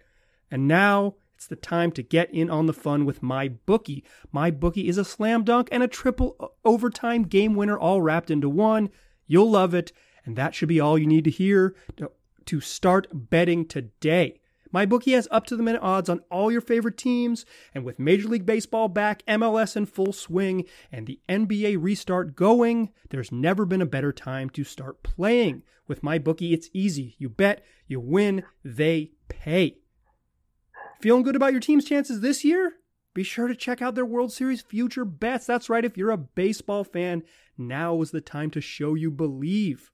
And 0.51 0.69
now 0.69 1.15
it's 1.35 1.47
the 1.47 1.57
time 1.57 1.91
to 1.93 2.03
get 2.03 2.31
in 2.31 2.51
on 2.51 2.67
the 2.67 2.75
fun 2.75 3.07
with 3.07 3.23
my 3.23 3.49
bookie. 3.49 4.05
My 4.31 4.51
bookie 4.51 4.87
is 4.87 4.99
a 4.99 5.05
slam 5.05 5.45
dunk 5.45 5.71
and 5.73 5.83
a 5.83 5.89
triple 5.89 6.53
overtime 6.63 7.23
game 7.23 7.55
winner 7.55 7.79
all 7.79 8.03
wrapped 8.03 8.31
into 8.31 8.51
one. 8.51 8.91
You'll 9.27 9.51
love 9.51 9.73
it, 9.73 9.93
and 10.27 10.37
that 10.37 10.55
should 10.55 10.69
be 10.69 10.79
all 10.79 10.99
you 10.99 11.07
need 11.07 11.25
to 11.25 11.31
hear 11.31 11.75
to, 11.97 12.11
to 12.45 12.61
start 12.61 13.07
betting 13.11 13.65
today. 13.67 14.43
My 14.75 14.87
bookie 14.87 15.13
has 15.13 15.29
up 15.31 15.47
to 15.47 15.57
the 15.57 15.63
minute 15.63 15.83
odds 15.85 16.09
on 16.09 16.25
all 16.33 16.51
your 16.51 16.61
favorite 16.61 16.99
teams, 16.99 17.47
and 17.77 17.85
with 17.85 18.01
Major 18.01 18.27
League 18.27 18.45
Baseball 18.45 18.89
back, 18.89 19.23
MLS 19.29 19.77
in 19.77 19.87
full 19.87 20.13
swing, 20.13 20.65
and 20.91 21.07
the 21.07 21.21
NBA 21.29 21.77
restart 21.81 22.35
going, 22.35 22.91
there's 23.11 23.31
never 23.31 23.67
been 23.67 23.81
a 23.81 23.87
better 23.87 24.13
time 24.13 24.51
to 24.51 24.65
start 24.65 25.05
playing. 25.05 25.63
With 25.87 26.03
my 26.03 26.19
bookie, 26.19 26.53
it's 26.53 26.71
easy. 26.73 27.15
You 27.19 27.29
bet, 27.29 27.65
you 27.87 28.01
win, 28.01 28.43
they 28.65 29.13
pay. 29.29 29.79
Feeling 31.01 31.23
good 31.23 31.37
about 31.37 31.53
your 31.53 31.61
team's 31.61 31.85
chances 31.85 32.21
this 32.21 32.45
year? 32.45 32.73
Be 33.15 33.23
sure 33.23 33.47
to 33.47 33.55
check 33.55 33.81
out 33.81 33.95
their 33.95 34.05
World 34.05 34.33
Series 34.33 34.61
future 34.61 35.05
bets. 35.05 35.47
That's 35.47 35.71
right, 35.71 35.85
if 35.85 35.97
you're 35.97 36.11
a 36.11 36.17
baseball 36.17 36.83
fan, 36.83 37.23
now 37.57 38.03
is 38.03 38.11
the 38.11 38.21
time 38.21 38.51
to 38.51 38.61
show 38.61 38.95
you 38.95 39.13
believe. 39.13 39.93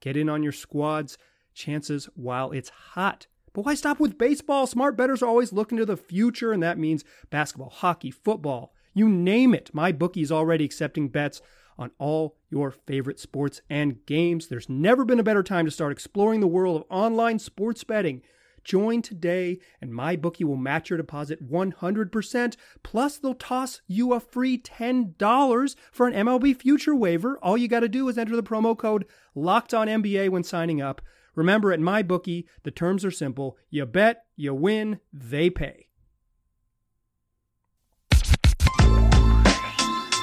Get 0.00 0.18
in 0.18 0.28
on 0.28 0.42
your 0.42 0.52
squad's 0.52 1.16
chances 1.54 2.10
while 2.14 2.50
it's 2.50 2.68
hot. 2.68 3.26
But 3.58 3.64
why 3.64 3.74
stop 3.74 3.98
with 3.98 4.18
baseball? 4.18 4.68
Smart 4.68 4.96
bettors 4.96 5.20
are 5.20 5.26
always 5.26 5.52
looking 5.52 5.78
to 5.78 5.84
the 5.84 5.96
future, 5.96 6.52
and 6.52 6.62
that 6.62 6.78
means 6.78 7.02
basketball, 7.28 7.70
hockey, 7.70 8.12
football, 8.12 8.72
you 8.94 9.08
name 9.08 9.52
it. 9.52 9.74
My 9.74 9.90
bookie's 9.90 10.30
already 10.30 10.64
accepting 10.64 11.08
bets 11.08 11.42
on 11.76 11.90
all 11.98 12.36
your 12.50 12.70
favorite 12.70 13.18
sports 13.18 13.60
and 13.68 14.06
games. 14.06 14.46
There's 14.46 14.68
never 14.68 15.04
been 15.04 15.18
a 15.18 15.24
better 15.24 15.42
time 15.42 15.64
to 15.64 15.72
start 15.72 15.90
exploring 15.90 16.38
the 16.38 16.46
world 16.46 16.76
of 16.76 16.86
online 16.88 17.40
sports 17.40 17.82
betting. 17.82 18.22
Join 18.62 19.02
today, 19.02 19.58
and 19.80 19.90
MyBookie 19.90 20.44
will 20.44 20.54
match 20.54 20.88
your 20.88 20.96
deposit 20.96 21.44
100%. 21.50 22.56
Plus, 22.84 23.18
they'll 23.18 23.34
toss 23.34 23.80
you 23.88 24.12
a 24.12 24.20
free 24.20 24.56
$10 24.56 25.76
for 25.90 26.06
an 26.06 26.14
MLB 26.14 26.56
future 26.56 26.94
waiver. 26.94 27.36
All 27.42 27.58
you 27.58 27.66
got 27.66 27.80
to 27.80 27.88
do 27.88 28.08
is 28.08 28.18
enter 28.18 28.36
the 28.36 28.42
promo 28.44 28.78
code 28.78 29.04
Locked 29.34 29.74
On 29.74 29.88
NBA 29.88 30.28
when 30.28 30.44
signing 30.44 30.80
up. 30.80 31.02
Remember, 31.38 31.70
at 31.70 31.78
my 31.78 32.02
bookie, 32.02 32.48
the 32.64 32.72
terms 32.72 33.04
are 33.04 33.12
simple. 33.12 33.56
You 33.70 33.86
bet, 33.86 34.24
you 34.34 34.52
win, 34.52 34.98
they 35.12 35.50
pay. 35.50 35.86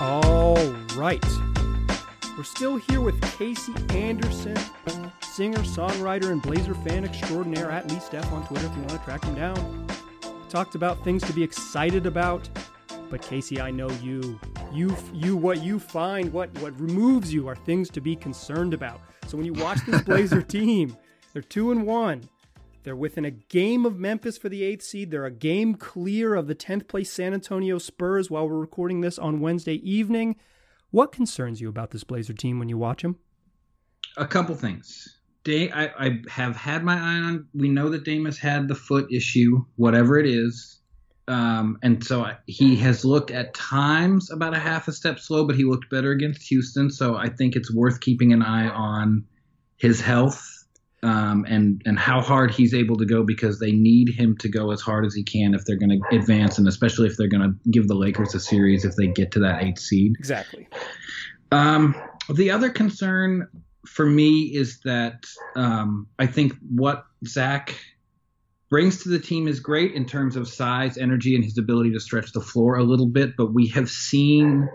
All 0.02 0.58
right. 0.98 1.24
We're 2.36 2.44
still 2.44 2.76
here 2.76 3.00
with 3.00 3.16
Kasey 3.22 3.96
Anderson, 3.96 4.58
singer, 5.22 5.60
songwriter, 5.60 6.32
and 6.34 6.42
Blazer 6.42 6.74
fan 6.76 7.06
extraordinaire 7.06 7.72
at 7.72 7.88
Leasdef 7.88 8.30
on 8.34 8.46
Twitter 8.48 8.66
if 8.66 8.74
you 8.74 8.80
want 8.80 8.90
to 8.90 9.00
track 9.06 9.24
him 9.24 9.36
down. 9.36 9.88
Talked 10.50 10.76
about 10.76 11.02
things 11.06 11.24
to 11.24 11.32
be 11.32 11.42
excited 11.42 12.06
about, 12.06 12.50
but 13.10 13.22
Kasey, 13.22 13.62
I 13.62 13.72
know 13.72 13.90
you. 14.04 14.38
You, 14.74 14.94
you, 15.14 15.38
what 15.38 15.64
you 15.64 15.80
find, 15.80 16.34
what 16.34 16.50
what 16.60 16.78
removes 16.78 17.34
you 17.34 17.48
are 17.48 17.56
things 17.56 17.90
to 17.92 18.02
be 18.02 18.18
concerned 18.18 18.74
about. 18.74 19.00
So 19.28 19.38
when 19.38 19.46
you 19.46 19.54
watch 19.54 19.80
this 19.86 20.02
Blazer 20.06 20.42
team, 20.42 20.98
they're 21.36 21.44
two 21.44 21.70
and 21.70 21.86
one. 21.86 22.30
They're 22.82 22.96
within 22.96 23.26
a 23.26 23.32
game 23.32 23.86
of 23.86 24.00
Memphis 24.00 24.40
for 24.40 24.50
the 24.50 24.64
eighth 24.64 24.84
seed. 24.84 25.12
They're 25.12 25.26
a 25.26 25.32
game 25.32 25.76
clear 25.76 26.34
of 26.34 26.48
the 26.48 26.56
10th 26.56 26.88
place 26.88 27.12
San 27.12 27.36
Antonio 27.36 27.78
Spurs 27.78 28.32
while 28.32 28.50
we're 28.50 28.58
recording 28.58 29.02
this 29.02 29.20
on 29.20 29.42
Wednesday 29.42 29.76
evening. 29.88 30.38
What 30.90 31.12
concerns 31.12 31.62
you 31.62 31.70
about 31.70 31.92
this 31.92 32.04
Blazer 32.04 32.34
team 32.34 32.58
when 32.58 32.70
you 32.70 32.78
watch 32.78 33.04
them? 33.04 33.18
a 34.18 34.26
couple 34.26 34.56
things. 34.56 35.20
Day, 35.44 35.70
I, 35.72 35.88
I 36.00 36.22
have 36.30 36.56
had 36.56 36.84
my 36.84 36.96
eye 36.96 37.20
on. 37.20 37.48
We 37.54 37.70
know 37.70 37.90
that 37.90 38.04
Dame 38.04 38.26
has 38.26 38.38
had 38.38 38.68
the 38.68 38.76
foot 38.76 39.12
issue, 39.12 39.64
whatever 39.76 40.18
it 40.18 40.26
is, 40.26 40.80
um, 41.28 41.78
and 41.84 42.04
so 42.04 42.22
I, 42.24 42.38
he 42.46 42.76
has 42.78 43.04
looked 43.04 43.32
at 43.32 43.54
times 43.54 44.32
about 44.32 44.56
a 44.56 44.60
half 44.60 44.88
a 44.88 44.92
step 44.92 45.20
slow, 45.20 45.46
but 45.46 45.56
he 45.56 45.64
looked 45.64 45.90
better 45.90 46.12
against 46.12 46.48
Houston. 46.50 46.90
So 46.90 47.16
I 47.16 47.30
think 47.30 47.56
it's 47.56 47.74
worth 47.74 48.00
keeping 48.00 48.32
an 48.32 48.42
eye 48.42 48.70
on 48.70 49.26
his 49.78 50.00
health. 50.00 50.55
Um, 51.06 51.46
and 51.48 51.84
and 51.86 52.00
how 52.00 52.20
hard 52.20 52.50
he's 52.50 52.74
able 52.74 52.98
to 52.98 53.06
go 53.06 53.24
because 53.24 53.60
they 53.60 53.72
need 53.72 54.10
him 54.10 54.36
to 54.38 54.50
go 54.50 54.72
as 54.72 54.82
hard 54.82 55.06
as 55.06 55.14
he 55.14 55.24
can 55.24 55.54
if 55.54 55.64
they're 55.64 55.78
going 55.78 56.02
to 56.02 56.16
advance, 56.16 56.58
and 56.58 56.68
especially 56.68 57.08
if 57.08 57.16
they're 57.16 57.28
going 57.28 57.44
to 57.44 57.70
give 57.70 57.88
the 57.88 57.94
Lakers 57.94 58.34
a 58.34 58.40
series 58.40 58.86
if 58.86 58.96
they 58.96 59.06
get 59.06 59.32
to 59.34 59.40
that 59.40 59.64
eighth 59.64 59.80
seed. 59.80 60.16
Exactly. 60.18 60.68
Um, 61.52 61.96
the 62.34 62.50
other 62.50 62.72
concern 62.72 63.48
for 63.86 64.04
me 64.04 64.52
is 64.56 64.80
that 64.80 65.26
um, 65.56 66.08
I 66.18 66.26
think 66.26 66.54
what 66.76 67.06
Zach 67.28 67.80
brings 68.72 69.04
to 69.04 69.10
the 69.10 69.20
team 69.20 69.48
is 69.48 69.60
great 69.60 69.94
in 69.94 70.08
terms 70.08 70.36
of 70.36 70.48
size, 70.48 70.98
energy, 70.98 71.36
and 71.36 71.44
his 71.44 71.60
ability 71.60 71.94
to 71.94 72.00
stretch 72.00 72.32
the 72.32 72.42
floor 72.42 72.78
a 72.78 72.84
little 72.84 73.08
bit, 73.08 73.38
but 73.38 73.54
we 73.54 73.68
have 73.68 73.92
seen 73.92 74.68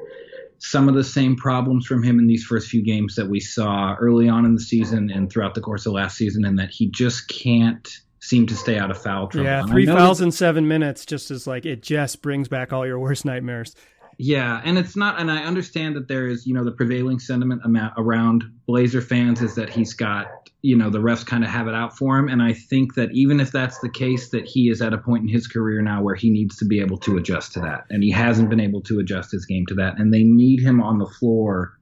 some 0.61 0.89
of 0.89 0.95
the 0.95 1.03
same 1.03 1.37
problems 1.37 1.87
from 1.87 2.03
him 2.03 2.19
in 2.19 2.27
these 2.27 2.45
first 2.45 2.69
few 2.69 2.85
games 2.85 3.17
that 3.17 3.29
we 3.29 3.41
saw 3.41 3.97
early 3.99 4.29
on 4.29 4.45
in 4.45 4.55
the 4.55 4.61
season 4.61 5.11
and 5.11 5.31
throughout 5.31 5.55
the 5.55 5.61
course 5.61 5.87
of 5.87 5.95
last 5.95 6.17
season, 6.17 6.45
and 6.45 6.59
that 6.59 6.71
he 6.71 6.89
just 6.91 7.29
can't 7.29 7.89
seem 8.21 8.47
to 8.47 8.55
stay 8.55 8.79
out 8.79 8.91
of 8.91 9.03
foul 9.03 9.27
trouble. 9.27 9.47
Yeah, 9.47 9.65
three 9.65 9.87
fouls 9.87 10.21
in 10.21 10.31
seven 10.31 10.69
minutes 10.69 11.07
just 11.07 11.31
is 11.31 11.47
like 11.47 11.65
it 11.65 11.83
just 11.83 12.21
brings 12.21 12.49
back 12.49 12.73
all 12.73 12.87
your 12.87 12.99
worst 12.99 13.25
nightmares. 13.25 13.75
Yeah, 14.19 14.61
and 14.63 14.77
it's 14.77 14.97
not, 14.97 15.19
and 15.19 15.31
I 15.31 15.45
understand 15.45 15.97
that 15.97 16.07
there 16.07 16.27
is, 16.27 16.47
you 16.47 16.53
know, 16.53 16.63
the 16.63 16.73
prevailing 16.73 17.19
sentiment 17.19 17.63
around 17.97 18.45
Blazer 18.67 19.01
fans 19.01 19.41
is 19.41 19.55
that 19.55 19.71
he's 19.71 19.95
got, 19.95 20.50
you 20.63 20.77
know, 20.77 20.91
the 20.91 20.99
refs 20.99 21.25
kind 21.25 21.43
of 21.43 21.51
have 21.51 21.69
it 21.69 21.75
out 21.75 21.97
for 21.97 22.19
him, 22.19 22.29
and 22.29 22.43
I 22.43 22.53
think 22.53 22.95
that 22.95 23.11
even 23.13 23.41
if 23.41 23.51
that's 23.51 23.79
the 23.79 23.89
case, 23.89 24.31
that 24.31 24.47
he 24.47 24.69
is 24.69 24.83
at 24.83 24.93
a 24.93 24.99
point 24.99 25.23
in 25.23 25.29
his 25.29 25.47
career 25.47 25.81
now 25.81 26.03
where 26.03 26.15
he 26.15 26.31
needs 26.31 26.57
to 26.59 26.65
be 26.65 26.81
able 26.81 26.99
to 26.99 27.17
adjust 27.17 27.53
to 27.55 27.61
that, 27.61 27.85
and 27.91 28.03
he 28.03 28.11
hasn't 28.11 28.51
been 28.51 28.61
able 28.61 28.83
to 28.83 28.99
adjust 29.01 29.33
his 29.33 29.47
game 29.47 29.65
to 29.67 29.75
that, 29.77 29.99
and 29.99 30.13
they 30.13 30.23
need 30.23 30.61
him 30.61 30.83
on 30.83 30.99
the 30.99 31.07
floor 31.07 31.73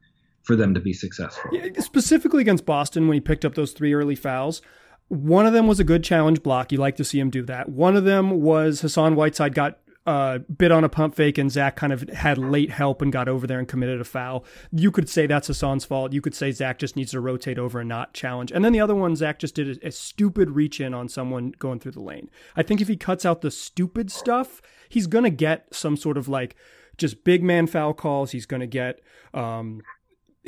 for 0.42 0.56
them 0.56 0.74
to 0.74 0.80
be 0.80 0.92
successful. 0.92 1.50
Yeah, 1.52 1.80
specifically 1.80 2.40
against 2.40 2.64
Boston 2.64 3.08
when 3.08 3.14
he 3.14 3.20
picked 3.20 3.44
up 3.44 3.54
those 3.54 3.72
three 3.72 3.92
early 3.92 4.14
fouls. 4.14 4.62
One 5.08 5.46
of 5.46 5.52
them 5.52 5.66
was 5.66 5.80
a 5.80 5.84
good 5.84 6.04
challenge 6.04 6.42
block. 6.42 6.70
You 6.70 6.78
like 6.78 6.96
to 6.96 7.04
see 7.04 7.18
him 7.18 7.30
do 7.30 7.42
that. 7.44 7.68
One 7.68 7.96
of 7.96 8.04
them 8.04 8.42
was 8.42 8.82
Hassan 8.82 9.14
Whiteside 9.14 9.54
got 9.54 9.78
uh, 10.08 10.38
bit 10.38 10.72
on 10.72 10.84
a 10.84 10.88
pump 10.88 11.14
fake 11.14 11.36
and 11.36 11.52
Zach 11.52 11.76
kind 11.76 11.92
of 11.92 12.08
had 12.08 12.38
late 12.38 12.70
help 12.70 13.02
and 13.02 13.12
got 13.12 13.28
over 13.28 13.46
there 13.46 13.58
and 13.58 13.68
committed 13.68 14.00
a 14.00 14.04
foul. 14.04 14.42
You 14.72 14.90
could 14.90 15.06
say 15.06 15.26
that's 15.26 15.48
Hassan's 15.48 15.84
fault. 15.84 16.14
You 16.14 16.22
could 16.22 16.34
say 16.34 16.50
Zach 16.50 16.78
just 16.78 16.96
needs 16.96 17.10
to 17.10 17.20
rotate 17.20 17.58
over 17.58 17.80
and 17.80 17.90
not 17.90 18.14
challenge. 18.14 18.50
And 18.50 18.64
then 18.64 18.72
the 18.72 18.80
other 18.80 18.94
one, 18.94 19.16
Zach 19.16 19.38
just 19.38 19.54
did 19.54 19.82
a, 19.82 19.88
a 19.88 19.90
stupid 19.90 20.52
reach 20.52 20.80
in 20.80 20.94
on 20.94 21.10
someone 21.10 21.52
going 21.58 21.78
through 21.78 21.92
the 21.92 22.00
lane. 22.00 22.30
I 22.56 22.62
think 22.62 22.80
if 22.80 22.88
he 22.88 22.96
cuts 22.96 23.26
out 23.26 23.42
the 23.42 23.50
stupid 23.50 24.10
stuff, 24.10 24.62
he's 24.88 25.06
going 25.06 25.24
to 25.24 25.30
get 25.30 25.74
some 25.74 25.94
sort 25.94 26.16
of 26.16 26.26
like 26.26 26.56
just 26.96 27.22
big 27.22 27.42
man 27.42 27.66
foul 27.66 27.92
calls. 27.92 28.30
He's 28.30 28.46
going 28.46 28.60
to 28.60 28.66
get, 28.66 29.02
um, 29.34 29.82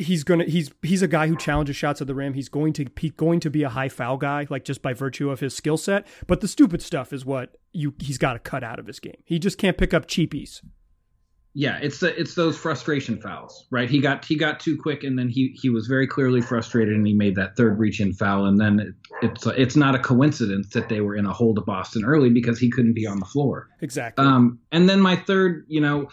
he's 0.01 0.25
gonna 0.25 0.45
he's 0.45 0.71
he's 0.83 1.03
a 1.03 1.09
guy 1.09 1.29
who 1.29 1.37
challenges 1.37 1.77
shots 1.77 2.01
at 2.01 2.07
the 2.07 2.15
rim. 2.15 2.35
He's 2.35 2.49
going 2.49 2.73
to 2.75 2.85
be 2.87 3.11
going 3.11 3.41
to 3.41 3.51
be 3.51 3.63
a 3.63 3.69
high 3.69 3.89
foul 3.89 4.17
guy, 4.17 4.47
like 4.51 4.65
just 4.65 4.83
by 4.83 4.93
virtue 4.93 5.31
of 5.31 5.41
his 5.41 5.55
skill 5.55 5.77
set. 5.77 6.07
But 6.27 6.41
the 6.41 6.49
stupid 6.49 6.83
stuff 6.83 7.13
is 7.13 7.25
what 7.25 7.57
you 7.73 7.95
he's 7.99 8.19
got 8.19 8.35
to 8.35 8.39
cut 8.39 8.65
out 8.65 8.79
of 8.79 8.87
his 8.87 9.01
game. 9.01 9.23
He 9.25 9.39
just 9.39 9.59
can't 9.59 9.79
pick 9.79 9.95
up 9.95 10.07
cheapies. 10.07 10.61
Yeah, 11.53 11.79
it's 11.83 11.99
the, 11.99 12.19
it's 12.19 12.35
those 12.35 12.57
frustration 12.57 13.21
fouls, 13.21 13.67
right? 13.73 13.91
He 13.91 14.01
got 14.01 14.25
he 14.25 14.37
got 14.37 14.61
too 14.61 14.79
quick, 14.81 15.03
and 15.03 15.19
then 15.19 15.29
he 15.29 15.53
he 15.61 15.69
was 15.69 15.89
very 15.89 16.07
clearly 16.07 16.41
frustrated, 16.41 16.95
and 16.95 17.05
he 17.05 17.13
made 17.13 17.35
that 17.37 17.57
third 17.57 17.79
reach 17.79 18.01
in 18.01 18.13
foul, 18.13 18.47
and 18.47 18.61
then 18.61 18.79
it, 18.79 18.95
it's 19.23 19.47
it's 19.47 19.77
not 19.77 19.97
a 19.97 19.99
coincidence 19.99 20.69
that 20.75 20.89
they 20.89 21.01
were 21.01 21.17
in 21.17 21.27
a 21.27 21.33
hole 21.33 21.55
to 21.57 21.61
Boston 21.61 22.05
early 22.05 22.31
because 22.31 22.61
he 22.61 22.71
couldn't 22.71 22.93
be 22.93 23.05
on 23.05 23.19
the 23.19 23.27
floor. 23.27 23.69
Exactly. 23.81 24.25
Um, 24.25 24.61
and 24.71 24.89
then 24.89 25.01
my 25.01 25.17
third, 25.17 25.65
you 25.67 25.81
know 25.81 26.09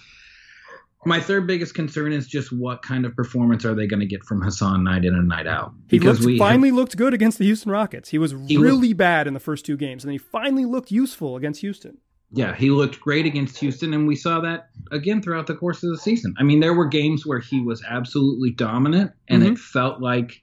my 1.07 1.19
third 1.19 1.47
biggest 1.47 1.73
concern 1.73 2.11
is 2.11 2.27
just 2.27 2.51
what 2.51 2.81
kind 2.81 3.05
of 3.05 3.15
performance 3.15 3.65
are 3.65 3.73
they 3.73 3.87
going 3.87 4.01
to 4.01 4.05
get 4.05 4.23
from 4.23 4.41
Hassan 4.41 4.83
night 4.83 5.05
in 5.05 5.15
and 5.15 5.27
night 5.27 5.47
out? 5.47 5.73
Because 5.87 6.23
he 6.23 6.37
finally 6.37 6.69
have, 6.69 6.75
looked 6.75 6.97
good 6.97 7.13
against 7.13 7.37
the 7.37 7.45
Houston 7.45 7.71
Rockets. 7.71 8.09
He 8.09 8.17
was 8.17 8.35
he 8.47 8.57
really 8.57 8.89
looked, 8.89 8.97
bad 8.97 9.27
in 9.27 9.33
the 9.33 9.39
first 9.39 9.65
two 9.65 9.77
games, 9.77 10.03
and 10.03 10.09
then 10.09 10.13
he 10.13 10.17
finally 10.19 10.65
looked 10.65 10.91
useful 10.91 11.35
against 11.35 11.61
Houston. 11.61 11.97
Yeah, 12.31 12.53
he 12.53 12.69
looked 12.69 12.99
great 12.99 13.25
against 13.25 13.57
Houston, 13.59 13.93
and 13.93 14.05
we 14.05 14.17
saw 14.17 14.41
that 14.41 14.69
again 14.91 15.21
throughout 15.21 15.47
the 15.47 15.55
course 15.55 15.81
of 15.81 15.89
the 15.89 15.97
season. 15.97 16.35
I 16.37 16.43
mean, 16.43 16.59
there 16.59 16.73
were 16.73 16.87
games 16.87 17.25
where 17.25 17.39
he 17.39 17.61
was 17.61 17.81
absolutely 17.87 18.51
dominant, 18.51 19.11
and 19.29 19.41
mm-hmm. 19.41 19.53
it 19.53 19.59
felt 19.59 20.01
like 20.01 20.41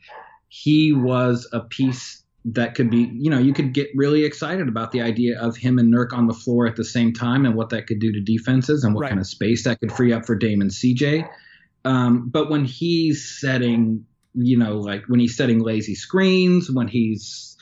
he 0.49 0.93
was 0.93 1.47
a 1.53 1.61
piece 1.61 2.24
that 2.47 2.75
could 2.75 2.91
be, 2.91 3.11
you 3.13 3.31
know, 3.31 3.39
you 3.39 3.55
could 3.55 3.73
get 3.73 3.89
really 3.95 4.25
excited 4.25 4.69
about 4.69 4.93
the 4.93 5.01
idea 5.01 5.41
of 5.41 5.57
him 5.57 5.79
and 5.79 5.93
Nurk 5.93 6.13
on 6.13 6.27
the 6.27 6.35
floor 6.35 6.67
at 6.67 6.77
the 6.77 6.85
same 6.85 7.13
time 7.13 7.47
and 7.47 7.55
what 7.55 7.71
that 7.71 7.87
could 7.87 8.01
do 8.01 8.13
to 8.13 8.21
defenses 8.21 8.85
and 8.85 8.95
what 8.95 9.03
right. 9.03 9.09
kind 9.09 9.21
of 9.21 9.27
space 9.27 9.65
that 9.65 9.81
could 9.81 9.91
free 9.91 10.13
up 10.13 10.27
for 10.27 10.35
Dame 10.35 10.61
and 10.61 10.71
CJ. 10.71 11.27
Um, 11.87 12.29
but 12.29 12.51
when 12.51 12.65
he's 12.65 13.39
setting, 13.41 14.05
you 14.35 14.59
know, 14.59 14.79
like 14.79 15.05
when 15.07 15.21
he's 15.21 15.37
setting 15.37 15.61
lazy 15.61 15.95
screens, 15.95 16.71
when 16.71 16.89
he's 16.89 17.57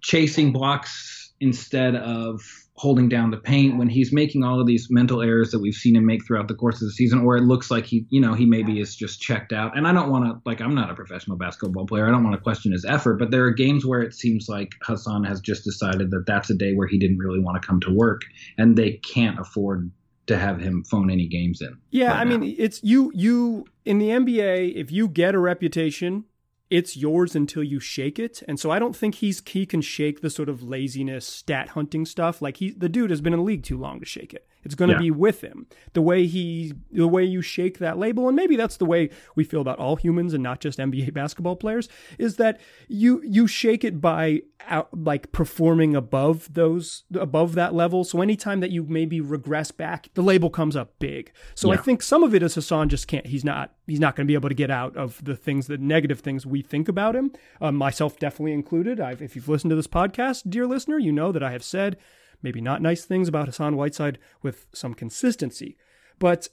chasing 0.00 0.52
blocks 0.52 1.23
instead 1.44 1.94
of 1.94 2.40
holding 2.76 3.08
down 3.08 3.30
the 3.30 3.36
paint 3.36 3.76
when 3.76 3.88
he's 3.88 4.12
making 4.12 4.42
all 4.42 4.60
of 4.60 4.66
these 4.66 4.88
mental 4.90 5.22
errors 5.22 5.50
that 5.50 5.60
we've 5.60 5.74
seen 5.74 5.94
him 5.94 6.06
make 6.06 6.26
throughout 6.26 6.48
the 6.48 6.54
course 6.54 6.76
of 6.76 6.88
the 6.88 6.90
season 6.90 7.20
or 7.20 7.36
it 7.36 7.42
looks 7.42 7.70
like 7.70 7.84
he 7.84 8.04
you 8.08 8.20
know 8.20 8.32
he 8.32 8.46
maybe 8.46 8.80
is 8.80 8.96
just 8.96 9.20
checked 9.20 9.52
out. 9.52 9.76
And 9.76 9.86
i 9.86 9.92
don't 9.92 10.10
want 10.10 10.24
to 10.24 10.40
like 10.44 10.60
i'm 10.60 10.74
not 10.74 10.90
a 10.90 10.94
professional 10.94 11.36
basketball 11.36 11.86
player. 11.86 12.08
I 12.08 12.10
don't 12.10 12.24
want 12.24 12.34
to 12.34 12.40
question 12.42 12.72
his 12.72 12.84
effort 12.84 13.18
but 13.18 13.30
there 13.30 13.44
are 13.44 13.50
games 13.52 13.84
where 13.86 14.00
it 14.00 14.14
seems 14.14 14.48
like 14.48 14.72
hassan 14.82 15.22
has 15.24 15.40
just 15.40 15.62
decided 15.64 16.10
that 16.10 16.24
that's 16.26 16.50
a 16.50 16.54
day 16.54 16.72
where 16.74 16.88
he 16.88 16.98
didn't 16.98 17.18
really 17.18 17.40
want 17.40 17.60
to 17.60 17.66
come 17.66 17.78
to 17.80 17.94
work 17.94 18.22
and 18.58 18.76
they 18.76 18.92
can't 18.92 19.38
afford 19.38 19.90
to 20.26 20.38
have 20.38 20.58
him 20.58 20.82
phone 20.84 21.10
any 21.10 21.28
games 21.28 21.60
in 21.60 21.76
yeah 21.90 22.08
right 22.08 22.20
i 22.20 22.24
now. 22.24 22.38
mean 22.38 22.56
it's 22.58 22.82
you 22.82 23.12
you 23.14 23.66
in 23.84 23.98
the 23.98 24.08
nba 24.08 24.74
if 24.74 24.90
you 24.90 25.06
get 25.06 25.34
a 25.34 25.38
reputation 25.38 26.24
it's 26.70 26.96
yours 26.96 27.34
until 27.36 27.62
you 27.62 27.80
shake 27.80 28.18
it. 28.18 28.42
And 28.48 28.58
so 28.58 28.70
I 28.70 28.78
don't 28.78 28.96
think 28.96 29.16
he's 29.16 29.42
he 29.46 29.66
can 29.66 29.80
shake 29.80 30.20
the 30.20 30.30
sort 30.30 30.48
of 30.48 30.62
laziness, 30.62 31.26
stat 31.26 31.70
hunting 31.70 32.06
stuff. 32.06 32.40
Like 32.42 32.58
he 32.58 32.70
the 32.70 32.88
dude 32.88 33.10
has 33.10 33.20
been 33.20 33.32
in 33.32 33.38
the 33.38 33.44
league 33.44 33.62
too 33.62 33.78
long 33.78 34.00
to 34.00 34.06
shake 34.06 34.34
it. 34.34 34.46
It's 34.64 34.74
going 34.74 34.88
to 34.88 34.94
yeah. 34.94 35.00
be 35.00 35.10
with 35.10 35.42
him. 35.42 35.66
The 35.92 36.02
way 36.02 36.26
he, 36.26 36.74
the 36.90 37.08
way 37.08 37.24
you 37.24 37.42
shake 37.42 37.78
that 37.78 37.98
label, 37.98 38.28
and 38.28 38.36
maybe 38.36 38.56
that's 38.56 38.76
the 38.76 38.84
way 38.84 39.10
we 39.36 39.44
feel 39.44 39.60
about 39.60 39.78
all 39.78 39.96
humans 39.96 40.34
and 40.34 40.42
not 40.42 40.60
just 40.60 40.78
NBA 40.84 41.12
basketball 41.12 41.56
players, 41.56 41.88
is 42.18 42.36
that 42.36 42.60
you 42.88 43.22
you 43.24 43.46
shake 43.46 43.84
it 43.84 44.00
by 44.00 44.42
out, 44.66 44.88
like 44.92 45.32
performing 45.32 45.94
above 45.94 46.52
those 46.52 47.04
above 47.14 47.54
that 47.54 47.74
level. 47.74 48.04
So 48.04 48.20
anytime 48.22 48.60
that 48.60 48.70
you 48.70 48.84
maybe 48.84 49.20
regress 49.20 49.70
back, 49.70 50.08
the 50.14 50.22
label 50.22 50.50
comes 50.50 50.76
up 50.76 50.98
big. 50.98 51.32
So 51.54 51.72
yeah. 51.72 51.78
I 51.78 51.82
think 51.82 52.02
some 52.02 52.22
of 52.22 52.34
it 52.34 52.42
is 52.42 52.54
Hassan 52.54 52.88
just 52.88 53.08
can't. 53.08 53.26
He's 53.26 53.44
not. 53.44 53.72
He's 53.86 54.00
not 54.00 54.16
going 54.16 54.26
to 54.26 54.30
be 54.30 54.34
able 54.34 54.48
to 54.48 54.54
get 54.54 54.70
out 54.70 54.96
of 54.96 55.22
the 55.22 55.36
things, 55.36 55.66
the 55.66 55.76
negative 55.76 56.20
things 56.20 56.46
we 56.46 56.62
think 56.62 56.88
about 56.88 57.14
him. 57.14 57.32
Um, 57.60 57.76
myself 57.76 58.18
definitely 58.18 58.52
included. 58.52 58.98
I've, 58.98 59.20
if 59.20 59.36
you've 59.36 59.48
listened 59.48 59.70
to 59.70 59.76
this 59.76 59.86
podcast, 59.86 60.48
dear 60.48 60.66
listener, 60.66 60.98
you 60.98 61.12
know 61.12 61.32
that 61.32 61.42
I 61.42 61.52
have 61.52 61.64
said 61.64 61.98
maybe 62.44 62.60
not 62.60 62.82
nice 62.82 63.04
things 63.04 63.26
about 63.26 63.46
Hassan 63.46 63.74
Whiteside 63.74 64.18
with 64.42 64.66
some 64.72 64.94
consistency. 64.94 65.76
But 66.20 66.48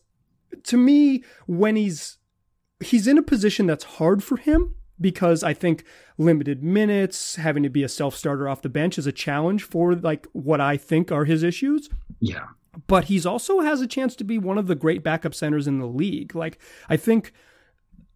to 0.64 0.78
me, 0.78 1.24
when 1.46 1.76
he's 1.76 2.18
he's 2.80 3.06
in 3.06 3.20
a 3.20 3.22
position 3.22 3.68
that's 3.68 3.84
hard 3.84 4.24
for 4.24 4.38
him 4.38 4.74
because 5.00 5.44
I 5.44 5.54
think 5.54 5.84
limited 6.18 6.64
minutes, 6.64 7.36
having 7.36 7.64
to 7.64 7.70
be 7.70 7.84
a 7.84 7.90
self-starter 7.90 8.48
off 8.48 8.62
the 8.62 8.70
bench 8.70 8.98
is 8.98 9.06
a 9.06 9.12
challenge 9.12 9.64
for 9.64 9.96
like 9.96 10.28
what 10.32 10.62
I 10.62 10.78
think 10.78 11.12
are 11.12 11.26
his 11.26 11.44
issues. 11.44 11.90
Yeah. 12.20 12.48
But 12.88 13.06
he's 13.06 13.26
also 13.26 13.60
has 13.60 13.82
a 13.82 13.88
chance 13.88 14.16
to 14.16 14.24
be 14.24 14.38
one 14.38 14.58
of 14.58 14.68
the 14.68 14.76
great 14.76 15.04
backup 15.04 15.36
centers 15.36 15.68
in 15.68 15.80
the 15.80 15.88
league. 15.88 16.34
Like 16.34 16.60
I 16.90 16.98
think 16.98 17.34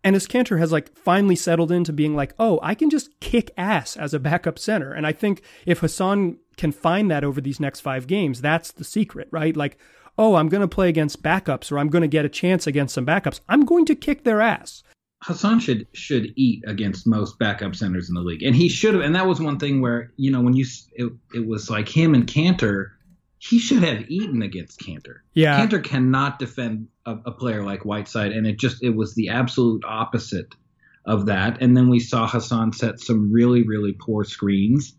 Enes 0.06 0.28
Kanter 0.28 0.60
has 0.60 0.72
like 0.72 0.96
finally 0.96 1.36
settled 1.36 1.72
into 1.72 1.92
being 1.92 2.16
like, 2.16 2.36
oh, 2.38 2.60
I 2.62 2.76
can 2.76 2.92
just 2.92 3.20
kick 3.20 3.52
ass 3.58 3.98
as 3.98 4.14
a 4.14 4.20
backup 4.20 4.60
center. 4.60 4.94
And 4.94 5.06
I 5.08 5.12
think 5.12 5.42
if 5.66 5.80
Hassan 5.80 6.38
can 6.58 6.72
find 6.72 7.10
that 7.10 7.24
over 7.24 7.42
these 7.42 7.60
next 7.60 7.80
five 7.80 8.06
games, 8.06 8.40
that's 8.40 8.72
the 8.72 8.84
secret, 8.84 9.28
right? 9.32 9.58
Like, 9.58 9.80
oh, 10.18 10.36
I'm 10.36 10.48
going 10.48 10.62
to 10.62 10.68
play 10.68 10.90
against 10.90 11.24
backups 11.24 11.72
or 11.72 11.80
I'm 11.80 11.90
going 11.90 12.04
to 12.04 12.08
get 12.08 12.24
a 12.24 12.30
chance 12.30 12.68
against 12.68 12.94
some 12.94 13.06
backups. 13.06 13.40
I'm 13.50 13.66
going 13.66 13.86
to 13.86 13.96
kick 13.96 14.24
their 14.24 14.42
ass. 14.42 14.84
Hassan 15.24 15.60
should 15.60 15.88
should 15.94 16.34
eat 16.36 16.64
against 16.68 17.08
most 17.08 17.40
backup 17.40 17.76
centers 17.76 18.10
in 18.10 18.16
the 18.16 18.22
league, 18.22 18.44
and 18.44 18.56
he 18.56 18.70
should 18.70 18.94
have. 18.94 19.02
And 19.02 19.16
that 19.16 19.26
was 19.26 19.40
one 19.40 19.58
thing 19.58 19.82
where 19.82 20.12
you 20.18 20.30
know 20.30 20.42
when 20.42 20.56
you 20.56 20.66
it, 20.92 21.12
it 21.34 21.48
was 21.48 21.68
like 21.68 21.90
him 21.90 22.14
and 22.14 22.28
Kanter 22.28 22.92
he 23.48 23.60
should 23.60 23.84
have 23.84 24.10
eaten 24.10 24.42
against 24.42 24.80
Kanter. 24.80 25.18
Yeah, 25.34 25.60
Kanter 25.60 25.84
cannot 25.84 26.40
defend 26.40 26.88
a, 27.06 27.16
a, 27.26 27.32
player 27.32 27.64
like 27.64 27.86
Whiteside, 27.86 28.32
and 28.32 28.48
it 28.48 28.58
just 28.58 28.82
it 28.82 28.92
was 28.96 29.14
the 29.14 29.30
absolute 29.30 29.84
opposite 29.86 30.56
of 31.06 31.28
that. 31.28 31.62
And 31.62 31.78
then 31.78 31.90
we 31.90 32.00
saw 32.00 32.28
Hassan 32.28 32.74
set 32.74 33.00
some 33.00 33.32
really 33.32 33.64
really 33.64 33.94
poor 33.94 34.24
screens, 34.24 34.96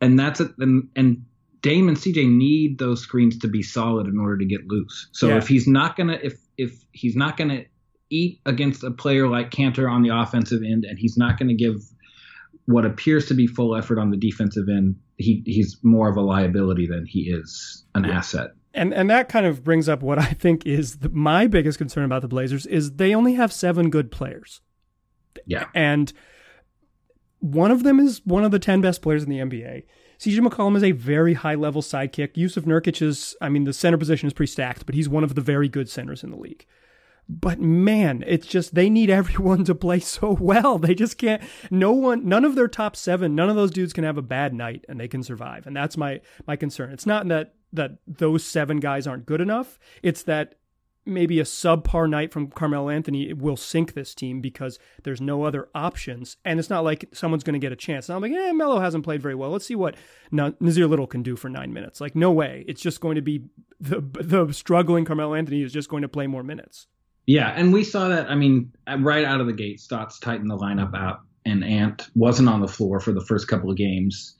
and 0.00 0.18
that's 0.18 0.40
it. 0.40 0.50
And, 0.58 0.88
and 0.96 1.24
Dame 1.60 1.88
and 1.88 1.96
CJ 1.96 2.28
need 2.28 2.78
those 2.78 3.00
screens 3.00 3.38
to 3.38 3.48
be 3.48 3.62
solid 3.62 4.08
in 4.08 4.18
order 4.18 4.38
to 4.38 4.44
get 4.44 4.66
loose. 4.66 5.08
So 5.12 5.28
yeah. 5.28 5.36
if 5.36 5.46
he's 5.46 5.68
not 5.68 5.96
gonna 5.96 6.18
if 6.22 6.34
if 6.58 6.84
he's 6.90 7.14
not 7.14 7.36
gonna 7.36 7.64
eat 8.10 8.40
against 8.46 8.82
a 8.82 8.90
player 8.90 9.28
like 9.28 9.50
Kanter 9.50 9.90
on 9.90 10.02
the 10.02 10.10
offensive 10.10 10.62
end, 10.62 10.84
and 10.84 10.98
he's 10.98 11.16
not 11.16 11.38
gonna 11.38 11.54
give 11.54 11.76
what 12.64 12.84
appears 12.84 13.26
to 13.26 13.34
be 13.34 13.46
full 13.46 13.76
effort 13.76 13.98
on 14.00 14.10
the 14.10 14.16
defensive 14.16 14.68
end, 14.68 14.96
he 15.16 15.42
he's 15.46 15.78
more 15.82 16.08
of 16.08 16.16
a 16.16 16.20
liability 16.20 16.86
than 16.86 17.06
he 17.06 17.30
is 17.30 17.84
an 17.94 18.04
yeah. 18.04 18.18
asset. 18.18 18.50
And 18.74 18.92
and 18.92 19.08
that 19.10 19.28
kind 19.28 19.46
of 19.46 19.64
brings 19.64 19.88
up 19.88 20.02
what 20.02 20.18
I 20.18 20.26
think 20.26 20.66
is 20.66 20.98
the, 20.98 21.08
my 21.08 21.46
biggest 21.46 21.78
concern 21.78 22.04
about 22.04 22.22
the 22.22 22.28
Blazers 22.28 22.66
is 22.66 22.92
they 22.92 23.14
only 23.14 23.34
have 23.34 23.52
seven 23.52 23.90
good 23.90 24.10
players. 24.10 24.60
Yeah. 25.46 25.66
And 25.74 26.12
one 27.40 27.70
of 27.70 27.82
them 27.82 28.00
is 28.00 28.20
one 28.24 28.44
of 28.44 28.50
the 28.50 28.58
10 28.58 28.80
best 28.80 29.02
players 29.02 29.22
in 29.22 29.30
the 29.30 29.38
NBA. 29.38 29.84
CJ 30.18 30.40
McCollum 30.40 30.76
is 30.76 30.82
a 30.82 30.92
very 30.92 31.34
high 31.34 31.54
level 31.54 31.82
sidekick. 31.82 32.34
Jusuf 32.34 32.64
Nurkic 32.64 33.02
is, 33.02 33.36
I 33.40 33.48
mean, 33.50 33.64
the 33.64 33.72
center 33.72 33.98
position 33.98 34.26
is 34.26 34.32
pretty 34.32 34.50
stacked, 34.50 34.86
but 34.86 34.94
he's 34.94 35.08
one 35.08 35.24
of 35.24 35.34
the 35.34 35.42
very 35.42 35.68
good 35.68 35.88
centers 35.88 36.24
in 36.24 36.30
the 36.30 36.38
league. 36.38 36.64
But 37.28 37.60
man, 37.60 38.24
it's 38.26 38.46
just 38.46 38.74
they 38.74 38.88
need 38.88 39.10
everyone 39.20 39.64
to 39.64 39.74
play 39.74 40.00
so 40.00 40.36
well. 40.40 40.78
They 40.78 40.94
just 40.94 41.18
can't. 41.18 41.42
No 41.70 41.92
one, 41.92 42.28
none 42.28 42.44
of 42.44 42.54
their 42.54 42.68
top 42.68 42.96
seven, 42.96 43.34
none 43.34 43.50
of 43.50 43.56
those 43.56 43.70
dudes 43.70 43.92
can 43.92 44.04
have 44.04 44.18
a 44.18 44.22
bad 44.22 44.54
night 44.54 44.84
and 44.88 45.00
they 45.00 45.08
can 45.08 45.22
survive. 45.22 45.66
And 45.66 45.76
that's 45.76 45.96
my 45.96 46.20
my 46.46 46.56
concern. 46.56 46.92
It's 46.92 47.06
not 47.06 47.28
that 47.28 47.54
that 47.72 47.98
those 48.06 48.44
seven 48.44 48.80
guys 48.80 49.06
aren't 49.06 49.26
good 49.26 49.40
enough. 49.40 49.78
It's 50.02 50.22
that 50.24 50.56
maybe 51.06 51.38
a 51.38 51.44
subpar 51.44 52.10
night 52.10 52.32
from 52.32 52.48
Carmelo 52.48 52.90
Anthony 52.90 53.32
will 53.32 53.56
sink 53.56 53.94
this 53.94 54.14
team 54.14 54.40
because 54.40 54.78
there's 55.04 55.20
no 55.20 55.44
other 55.44 55.68
options. 55.74 56.36
And 56.44 56.58
it's 56.58 56.68
not 56.68 56.84
like 56.84 57.08
someone's 57.12 57.44
going 57.44 57.54
to 57.54 57.64
get 57.64 57.72
a 57.72 57.76
chance. 57.76 58.08
And 58.08 58.16
I'm 58.16 58.22
like, 58.22 58.32
eh, 58.32 58.52
Melo 58.52 58.80
hasn't 58.80 59.04
played 59.04 59.22
very 59.22 59.36
well. 59.36 59.50
Let's 59.50 59.66
see 59.66 59.76
what 59.76 59.94
Nassir 60.32 60.88
Little 60.88 61.06
can 61.06 61.22
do 61.22 61.36
for 61.36 61.48
nine 61.48 61.72
minutes. 61.72 62.00
Like, 62.00 62.16
no 62.16 62.32
way. 62.32 62.64
It's 62.66 62.82
just 62.82 63.00
going 63.00 63.14
to 63.14 63.22
be 63.22 63.44
the 63.80 64.00
the 64.00 64.52
struggling 64.52 65.04
Carmelo 65.04 65.34
Anthony 65.34 65.62
is 65.62 65.72
just 65.72 65.88
going 65.88 66.02
to 66.02 66.08
play 66.08 66.26
more 66.26 66.42
minutes. 66.42 66.88
Yeah, 67.26 67.48
and 67.48 67.72
we 67.72 67.82
saw 67.82 68.08
that. 68.08 68.30
I 68.30 68.36
mean, 68.36 68.72
right 69.00 69.24
out 69.24 69.40
of 69.40 69.46
the 69.46 69.52
gate, 69.52 69.80
Stotts 69.80 70.18
tightened 70.20 70.50
the 70.50 70.56
lineup 70.56 70.94
out, 70.94 71.20
and 71.44 71.64
Ant 71.64 72.08
wasn't 72.14 72.48
on 72.48 72.60
the 72.60 72.68
floor 72.68 73.00
for 73.00 73.12
the 73.12 73.24
first 73.24 73.48
couple 73.48 73.70
of 73.70 73.76
games, 73.76 74.36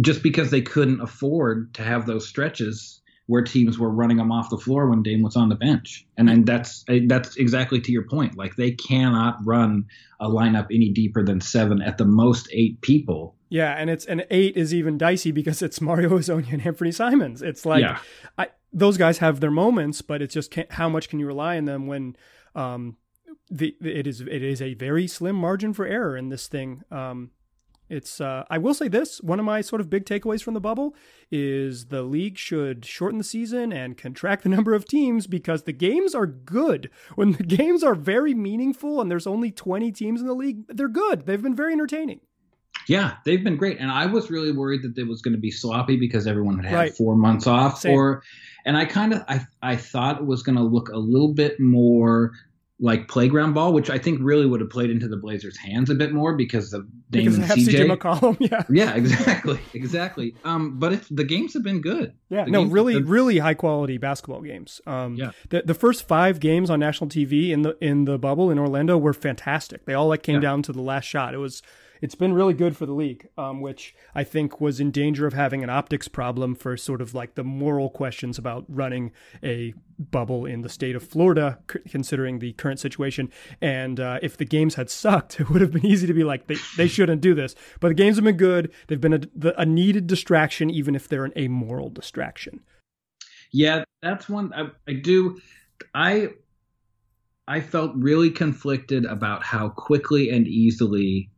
just 0.00 0.22
because 0.22 0.50
they 0.50 0.60
couldn't 0.60 1.00
afford 1.00 1.72
to 1.74 1.82
have 1.82 2.06
those 2.06 2.28
stretches 2.28 3.00
where 3.26 3.42
teams 3.42 3.78
were 3.78 3.90
running 3.90 4.18
them 4.18 4.30
off 4.30 4.50
the 4.50 4.58
floor 4.58 4.88
when 4.88 5.02
Dame 5.02 5.22
was 5.22 5.34
on 5.34 5.48
the 5.48 5.56
bench. 5.56 6.06
And 6.16 6.28
then 6.28 6.44
that's 6.44 6.84
that's 7.08 7.36
exactly 7.36 7.80
to 7.80 7.92
your 7.92 8.06
point. 8.06 8.36
Like 8.36 8.56
they 8.56 8.70
cannot 8.70 9.38
run 9.44 9.86
a 10.20 10.28
lineup 10.28 10.66
any 10.72 10.90
deeper 10.90 11.24
than 11.24 11.40
seven, 11.40 11.82
at 11.82 11.98
the 11.98 12.04
most 12.04 12.48
eight 12.52 12.80
people. 12.82 13.34
Yeah, 13.48 13.72
and 13.72 13.90
it's 13.90 14.04
an 14.06 14.24
eight 14.30 14.56
is 14.56 14.74
even 14.74 14.98
dicey 14.98 15.30
because 15.30 15.62
it's 15.62 15.80
Mario 15.80 16.10
Hezonja 16.10 16.52
and 16.52 16.62
Anfernee 16.62 16.94
Simons. 16.94 17.42
It's 17.42 17.64
like 17.64 17.82
yeah. 17.82 17.98
I, 18.38 18.48
those 18.72 18.96
guys 18.96 19.18
have 19.18 19.40
their 19.40 19.50
moments, 19.50 20.02
but 20.02 20.22
it's 20.22 20.34
just 20.34 20.54
how 20.70 20.88
much 20.88 21.08
can 21.08 21.18
you 21.18 21.26
rely 21.26 21.56
on 21.56 21.64
them 21.64 21.86
when 21.86 22.16
um, 22.54 22.96
the, 23.50 23.76
it 23.80 24.06
is 24.06 24.20
it 24.20 24.42
is 24.42 24.60
a 24.60 24.74
very 24.74 25.06
slim 25.06 25.36
margin 25.36 25.72
for 25.72 25.86
error 25.86 26.16
in 26.16 26.28
this 26.28 26.48
thing. 26.48 26.82
Um, 26.90 27.30
it's 27.88 28.20
uh, 28.20 28.44
I 28.50 28.58
will 28.58 28.74
say 28.74 28.88
this 28.88 29.20
one 29.20 29.38
of 29.38 29.46
my 29.46 29.60
sort 29.60 29.80
of 29.80 29.88
big 29.88 30.04
takeaways 30.04 30.42
from 30.42 30.54
the 30.54 30.60
bubble 30.60 30.96
is 31.30 31.86
the 31.86 32.02
league 32.02 32.36
should 32.36 32.84
shorten 32.84 33.18
the 33.18 33.24
season 33.24 33.72
and 33.72 33.96
contract 33.96 34.42
the 34.42 34.48
number 34.56 34.74
of 34.74 34.86
teams 34.86 35.26
because 35.26 35.62
the 35.62 35.72
games 35.72 36.14
are 36.14 36.26
good. 36.26 36.90
When 37.14 37.32
the 37.32 37.42
games 37.44 37.84
are 37.84 37.94
very 37.94 38.34
meaningful 38.34 39.00
and 39.00 39.10
there's 39.10 39.26
only 39.26 39.50
20 39.50 39.92
teams 39.92 40.20
in 40.20 40.26
the 40.26 40.34
league, 40.34 40.66
they're 40.68 40.88
good. 40.88 41.26
They've 41.26 41.42
been 41.42 41.54
very 41.54 41.72
entertaining. 41.72 42.20
Yeah, 42.88 43.16
they've 43.24 43.42
been 43.42 43.56
great, 43.56 43.78
and 43.78 43.90
I 43.90 44.06
was 44.06 44.30
really 44.30 44.52
worried 44.52 44.82
that 44.82 44.96
it 44.96 45.08
was 45.08 45.22
going 45.22 45.34
to 45.34 45.40
be 45.40 45.50
sloppy 45.50 45.96
because 45.96 46.26
everyone 46.26 46.58
had 46.58 46.66
had 46.66 46.76
right. 46.76 46.94
four 46.94 47.16
months 47.16 47.46
off, 47.46 47.80
Same. 47.80 47.94
or, 47.94 48.22
and 48.64 48.76
I 48.76 48.84
kind 48.84 49.12
of 49.12 49.24
I 49.28 49.46
I 49.62 49.76
thought 49.76 50.18
it 50.18 50.26
was 50.26 50.42
going 50.42 50.56
to 50.56 50.62
look 50.62 50.88
a 50.88 50.98
little 50.98 51.34
bit 51.34 51.58
more 51.58 52.32
like 52.78 53.08
playground 53.08 53.54
ball, 53.54 53.72
which 53.72 53.88
I 53.88 53.98
think 53.98 54.18
really 54.22 54.44
would 54.44 54.60
have 54.60 54.68
played 54.68 54.90
into 54.90 55.08
the 55.08 55.16
Blazers' 55.16 55.56
hands 55.56 55.88
a 55.88 55.94
bit 55.94 56.12
more 56.12 56.34
because 56.34 56.74
of 56.74 56.86
Dame 57.10 57.24
because 57.24 57.36
and 57.38 57.44
CJ. 57.46 57.86
CJ 57.86 57.96
McCollum, 57.96 58.36
yeah, 58.50 58.62
yeah, 58.68 58.94
exactly, 58.94 59.58
exactly. 59.74 60.34
Um, 60.44 60.78
but 60.78 61.02
the 61.10 61.24
games 61.24 61.54
have 61.54 61.62
been 61.62 61.80
good. 61.80 62.12
Yeah, 62.28 62.44
the 62.44 62.50
no, 62.50 62.64
really, 62.64 62.94
been... 62.94 63.06
really 63.06 63.38
high 63.38 63.54
quality 63.54 63.96
basketball 63.96 64.42
games. 64.42 64.80
Um, 64.86 65.14
yeah, 65.14 65.30
the 65.48 65.62
the 65.62 65.74
first 65.74 66.06
five 66.06 66.38
games 66.38 66.68
on 66.68 66.80
national 66.80 67.08
TV 67.08 67.50
in 67.50 67.62
the 67.62 67.76
in 67.80 68.04
the 68.04 68.18
bubble 68.18 68.50
in 68.50 68.58
Orlando 68.58 68.98
were 68.98 69.14
fantastic. 69.14 69.86
They 69.86 69.94
all 69.94 70.08
like 70.08 70.22
came 70.22 70.36
yeah. 70.36 70.40
down 70.42 70.62
to 70.62 70.72
the 70.72 70.82
last 70.82 71.04
shot. 71.04 71.32
It 71.32 71.38
was 71.38 71.62
it's 72.00 72.14
been 72.14 72.32
really 72.32 72.54
good 72.54 72.76
for 72.76 72.86
the 72.86 72.92
league, 72.92 73.28
um, 73.36 73.60
which 73.60 73.94
I 74.14 74.24
think 74.24 74.60
was 74.60 74.80
in 74.80 74.90
danger 74.90 75.26
of 75.26 75.32
having 75.32 75.62
an 75.62 75.70
optics 75.70 76.08
problem 76.08 76.54
for 76.54 76.76
sort 76.76 77.00
of 77.00 77.14
like 77.14 77.34
the 77.34 77.44
moral 77.44 77.90
questions 77.90 78.38
about 78.38 78.64
running 78.68 79.12
a 79.42 79.74
bubble 79.98 80.44
in 80.44 80.62
the 80.62 80.68
state 80.68 80.94
of 80.94 81.02
Florida, 81.02 81.58
considering 81.88 82.38
the 82.38 82.52
current 82.54 82.78
situation. 82.80 83.30
And 83.60 83.98
uh, 83.98 84.18
if 84.22 84.36
the 84.36 84.44
games 84.44 84.74
had 84.74 84.90
sucked, 84.90 85.40
it 85.40 85.50
would 85.50 85.60
have 85.60 85.72
been 85.72 85.86
easy 85.86 86.06
to 86.06 86.14
be 86.14 86.24
like, 86.24 86.46
they, 86.46 86.56
they 86.76 86.88
shouldn't 86.88 87.20
do 87.20 87.34
this. 87.34 87.54
But 87.80 87.88
the 87.88 87.94
games 87.94 88.16
have 88.16 88.24
been 88.24 88.36
good. 88.36 88.72
They've 88.86 89.00
been 89.00 89.14
a, 89.14 89.52
a 89.58 89.66
needed 89.66 90.06
distraction, 90.06 90.70
even 90.70 90.94
if 90.94 91.08
they're 91.08 91.24
an 91.24 91.32
amoral 91.36 91.90
distraction. 91.90 92.60
Yeah, 93.52 93.84
that's 94.02 94.28
one 94.28 94.52
I, 94.54 94.70
I 94.88 94.94
do. 94.94 95.38
I 95.94 96.30
I 97.48 97.60
felt 97.60 97.92
really 97.94 98.30
conflicted 98.30 99.04
about 99.04 99.44
how 99.44 99.68
quickly 99.68 100.30
and 100.30 100.48
easily 100.48 101.30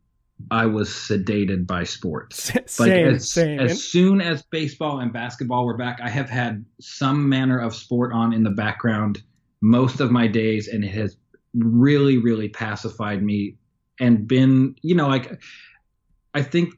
I 0.51 0.65
was 0.65 0.89
sedated 0.89 1.67
by 1.67 1.83
sports. 1.83 2.51
Same, 2.65 3.07
like 3.07 3.15
as, 3.15 3.31
same. 3.31 3.59
as 3.59 3.83
soon 3.83 4.21
as 4.21 4.41
baseball 4.43 4.99
and 4.99 5.13
basketball 5.13 5.65
were 5.65 5.77
back, 5.77 5.99
I 6.01 6.09
have 6.09 6.29
had 6.29 6.65
some 6.79 7.27
manner 7.29 7.59
of 7.59 7.75
sport 7.75 8.13
on 8.13 8.33
in 8.33 8.43
the 8.43 8.49
background 8.49 9.21
most 9.61 9.99
of 9.99 10.11
my 10.11 10.27
days, 10.27 10.67
and 10.67 10.83
it 10.83 10.91
has 10.91 11.17
really, 11.53 12.17
really 12.17 12.49
pacified 12.49 13.21
me 13.21 13.57
and 13.99 14.27
been, 14.27 14.75
you 14.81 14.95
know, 14.95 15.07
like 15.07 15.41
I 16.33 16.41
think 16.41 16.73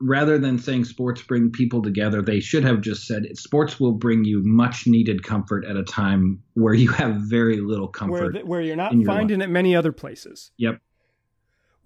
rather 0.00 0.38
than 0.38 0.58
saying 0.58 0.84
sports 0.84 1.22
bring 1.22 1.50
people 1.50 1.80
together, 1.82 2.20
they 2.20 2.40
should 2.40 2.64
have 2.64 2.80
just 2.80 3.06
said 3.06 3.24
sports 3.36 3.80
will 3.80 3.92
bring 3.92 4.24
you 4.24 4.42
much 4.44 4.86
needed 4.86 5.22
comfort 5.22 5.64
at 5.64 5.76
a 5.76 5.82
time 5.82 6.42
where 6.54 6.74
you 6.74 6.90
have 6.90 7.16
very 7.16 7.60
little 7.60 7.88
comfort. 7.88 8.34
Where, 8.34 8.44
where 8.44 8.60
you're 8.60 8.76
not 8.76 8.92
finding 9.04 9.40
it 9.40 9.48
many 9.48 9.74
other 9.74 9.92
places. 9.92 10.50
Yep. 10.58 10.80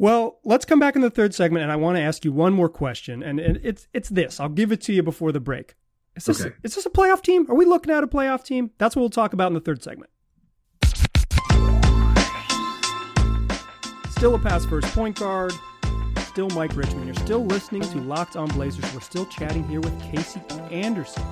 Well, 0.00 0.38
let's 0.44 0.64
come 0.64 0.78
back 0.80 0.96
in 0.96 1.02
the 1.02 1.10
third 1.10 1.34
segment, 1.34 1.62
and 1.62 1.70
I 1.70 1.76
want 1.76 1.98
to 1.98 2.00
ask 2.00 2.24
you 2.24 2.32
one 2.32 2.54
more 2.54 2.70
question, 2.70 3.22
and 3.22 3.38
it's 3.38 3.86
it's 3.92 4.08
this. 4.08 4.40
I'll 4.40 4.48
give 4.48 4.72
it 4.72 4.80
to 4.82 4.94
you 4.94 5.02
before 5.02 5.30
the 5.30 5.40
break. 5.40 5.74
Is 6.16 6.24
this 6.24 6.40
okay. 6.40 6.54
is 6.62 6.74
this 6.74 6.86
a 6.86 6.90
playoff 6.90 7.20
team? 7.20 7.44
Are 7.50 7.54
we 7.54 7.66
looking 7.66 7.92
at 7.92 8.02
a 8.02 8.06
playoff 8.06 8.42
team? 8.42 8.70
That's 8.78 8.96
what 8.96 9.00
we'll 9.00 9.10
talk 9.10 9.34
about 9.34 9.48
in 9.48 9.52
the 9.52 9.60
third 9.60 9.82
segment. 9.82 10.10
Still 14.08 14.36
a 14.36 14.38
pass 14.38 14.64
first 14.64 14.88
point 14.94 15.18
guard. 15.18 15.52
Still 16.20 16.48
Mike 16.48 16.74
Richman. 16.74 17.04
You're 17.04 17.14
still 17.16 17.44
listening 17.44 17.82
to 17.82 17.98
Locked 17.98 18.36
On 18.36 18.48
Blazers. 18.48 18.90
We're 18.94 19.00
still 19.00 19.26
chatting 19.26 19.68
here 19.68 19.80
with 19.80 20.00
Kasey 20.00 20.72
Anderson 20.72 21.22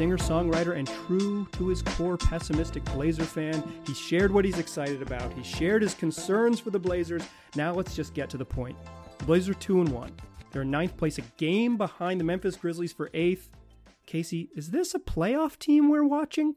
singer 0.00 0.16
songwriter 0.16 0.78
and 0.78 0.88
true 1.06 1.46
to 1.52 1.68
his 1.68 1.82
core 1.82 2.16
pessimistic 2.16 2.82
Blazer 2.86 3.22
fan. 3.22 3.62
He 3.86 3.92
shared 3.92 4.32
what 4.32 4.46
he's 4.46 4.58
excited 4.58 5.02
about, 5.02 5.30
he 5.34 5.42
shared 5.42 5.82
his 5.82 5.92
concerns 5.92 6.58
for 6.58 6.70
the 6.70 6.78
Blazers. 6.78 7.22
Now 7.54 7.74
let's 7.74 7.94
just 7.94 8.14
get 8.14 8.30
to 8.30 8.38
the 8.38 8.44
point. 8.46 8.78
The 9.18 9.26
Blazers 9.26 9.54
are 9.54 9.58
2 9.58 9.82
and 9.82 9.90
1. 9.90 10.10
They're 10.52 10.62
in 10.62 10.70
ninth 10.70 10.96
place, 10.96 11.18
a 11.18 11.22
game 11.36 11.76
behind 11.76 12.18
the 12.18 12.24
Memphis 12.24 12.56
Grizzlies 12.56 12.94
for 12.94 13.10
eighth. 13.12 13.50
Kasey, 14.06 14.48
is 14.56 14.70
this 14.70 14.94
a 14.94 14.98
playoff 14.98 15.58
team 15.58 15.90
we're 15.90 16.02
watching? 16.06 16.54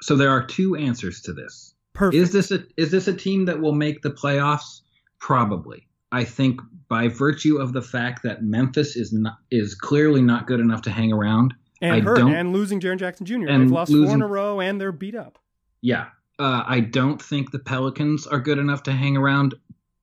So 0.00 0.14
there 0.14 0.30
are 0.30 0.46
two 0.46 0.76
answers 0.76 1.20
to 1.22 1.32
this. 1.32 1.74
Perfect. 1.94 2.22
Is 2.22 2.30
this 2.30 2.52
a 2.52 2.64
is 2.76 2.92
this 2.92 3.08
a 3.08 3.12
team 3.12 3.46
that 3.46 3.60
will 3.60 3.74
make 3.74 4.02
the 4.02 4.12
playoffs? 4.12 4.82
Probably. 5.18 5.88
I 6.12 6.22
think 6.22 6.60
by 6.88 7.08
virtue 7.08 7.56
of 7.56 7.72
the 7.72 7.82
fact 7.82 8.22
that 8.22 8.44
Memphis 8.44 8.94
is 8.94 9.12
not 9.12 9.38
is 9.50 9.74
clearly 9.74 10.22
not 10.22 10.46
good 10.46 10.60
enough 10.60 10.82
to 10.82 10.92
hang 10.92 11.12
around, 11.12 11.54
and 11.84 11.94
I 11.94 12.00
hurt 12.00 12.18
and 12.18 12.52
losing 12.52 12.80
Jaren 12.80 12.98
Jackson 12.98 13.26
Jr. 13.26 13.46
They've 13.46 13.70
lost 13.70 13.90
losing, 13.90 14.06
four 14.06 14.14
in 14.16 14.22
a 14.22 14.26
row 14.26 14.60
and 14.60 14.80
they're 14.80 14.92
beat 14.92 15.14
up. 15.14 15.38
Yeah, 15.80 16.06
uh, 16.38 16.64
I 16.66 16.80
don't 16.80 17.20
think 17.20 17.50
the 17.50 17.58
Pelicans 17.58 18.26
are 18.26 18.40
good 18.40 18.58
enough 18.58 18.84
to 18.84 18.92
hang 18.92 19.16
around. 19.16 19.54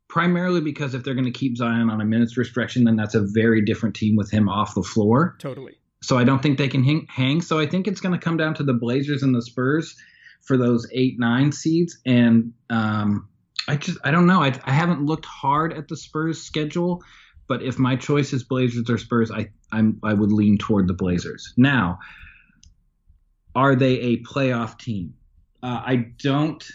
Primarily 0.07 0.59
because 0.59 0.93
if 0.93 1.05
they're 1.05 1.13
going 1.13 1.23
to 1.23 1.31
keep 1.31 1.55
Zion 1.55 1.89
on 1.89 2.01
a 2.01 2.05
minutes 2.05 2.35
restriction, 2.35 2.83
then 2.83 2.97
that's 2.97 3.15
a 3.15 3.21
very 3.21 3.63
different 3.63 3.95
team 3.95 4.17
with 4.17 4.29
him 4.29 4.49
off 4.49 4.75
the 4.75 4.83
floor. 4.83 5.37
Totally. 5.39 5.77
So 6.01 6.17
I 6.17 6.25
don't 6.25 6.43
think 6.43 6.57
they 6.57 6.67
can 6.67 6.83
hang. 6.83 7.07
hang. 7.09 7.41
So 7.41 7.59
I 7.59 7.65
think 7.65 7.87
it's 7.87 8.01
going 8.01 8.11
to 8.11 8.19
come 8.19 8.35
down 8.35 8.53
to 8.55 8.63
the 8.63 8.73
Blazers 8.73 9.23
and 9.23 9.33
the 9.33 9.41
Spurs 9.41 9.95
for 10.41 10.57
those 10.57 10.85
eight 10.91 11.17
nine 11.17 11.53
seeds. 11.53 11.97
And 12.05 12.51
um, 12.69 13.29
I 13.69 13.77
just 13.77 13.99
I 14.03 14.11
don't 14.11 14.27
know. 14.27 14.41
I, 14.41 14.53
I 14.65 14.73
haven't 14.73 15.05
looked 15.05 15.25
hard 15.25 15.71
at 15.71 15.87
the 15.87 15.95
Spurs 15.95 16.41
schedule 16.41 17.03
but 17.51 17.61
if 17.61 17.77
my 17.77 17.97
choice 17.97 18.31
is 18.31 18.45
Blazers 18.45 18.89
or 18.89 18.97
Spurs, 18.97 19.29
I 19.29 19.49
I'm, 19.73 19.99
I 20.03 20.13
would 20.13 20.31
lean 20.31 20.57
toward 20.57 20.87
the 20.87 20.93
Blazers. 20.93 21.53
Now, 21.57 21.99
are 23.55 23.75
they 23.75 23.99
a 23.99 24.23
playoff 24.23 24.79
team? 24.79 25.15
Uh, 25.61 25.83
I 25.85 25.95
don't 26.23 26.65